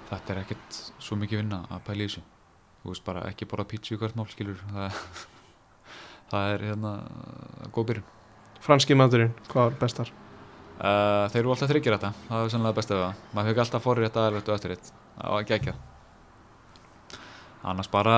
[0.09, 2.25] þetta er ekkert svo mikið vinna að pæla í þessu.
[2.79, 4.63] Þú veist bara ekki bara pítsu í hvert mál skilur.
[4.73, 5.03] Það,
[6.31, 6.95] það er hérna
[7.75, 8.09] góð byrjun.
[8.65, 10.15] Franski maturinn, hvað var bestar?
[10.79, 12.15] uh, þeir eru alltaf þryggir þetta.
[12.31, 13.23] Það er sannlega best af það.
[13.35, 15.88] Maður hefur alltaf forrið þetta aðrætt og eftir þetta það var geggjað
[17.63, 18.17] annars bara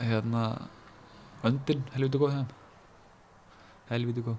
[0.00, 0.44] hérna
[1.46, 2.48] öndin helviti góð þeim.
[3.90, 4.38] Helviti góð.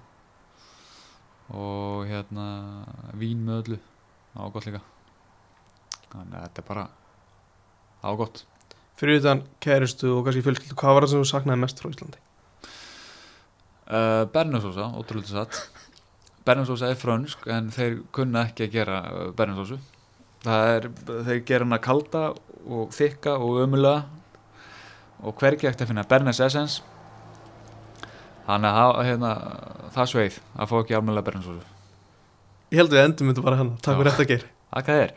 [1.54, 2.48] Og hérna
[3.18, 3.80] vín með öllu.
[4.34, 4.82] Gott líka.
[6.10, 6.88] Þannig að þetta er bara
[8.18, 8.44] gott
[8.94, 12.20] Fyrir utan kærustu og kannski fjölskyldu, hvað var það sem þú saknaði mest frá Íslandi?
[13.90, 15.58] uh, Bernasósa, ótrúlega satt.
[16.46, 19.80] Bernasósa er frönsk en þeir kunna ekki að gera uh, Bernasósu
[20.46, 20.88] er,
[21.28, 22.24] þeir gera hana kalda
[22.64, 24.04] og þykka og ömulega
[25.24, 26.04] og hvergi eftir að finna.
[26.08, 26.82] Bernes Essence.
[28.44, 29.30] Þannig að hérna,
[29.94, 31.62] það sveið að fá ekki almennilega Bernasósu
[32.74, 33.98] Ég held að við endum þetta bara hann, takk Já.
[34.00, 34.50] fyrir þetta að gera
[35.04, 35.12] er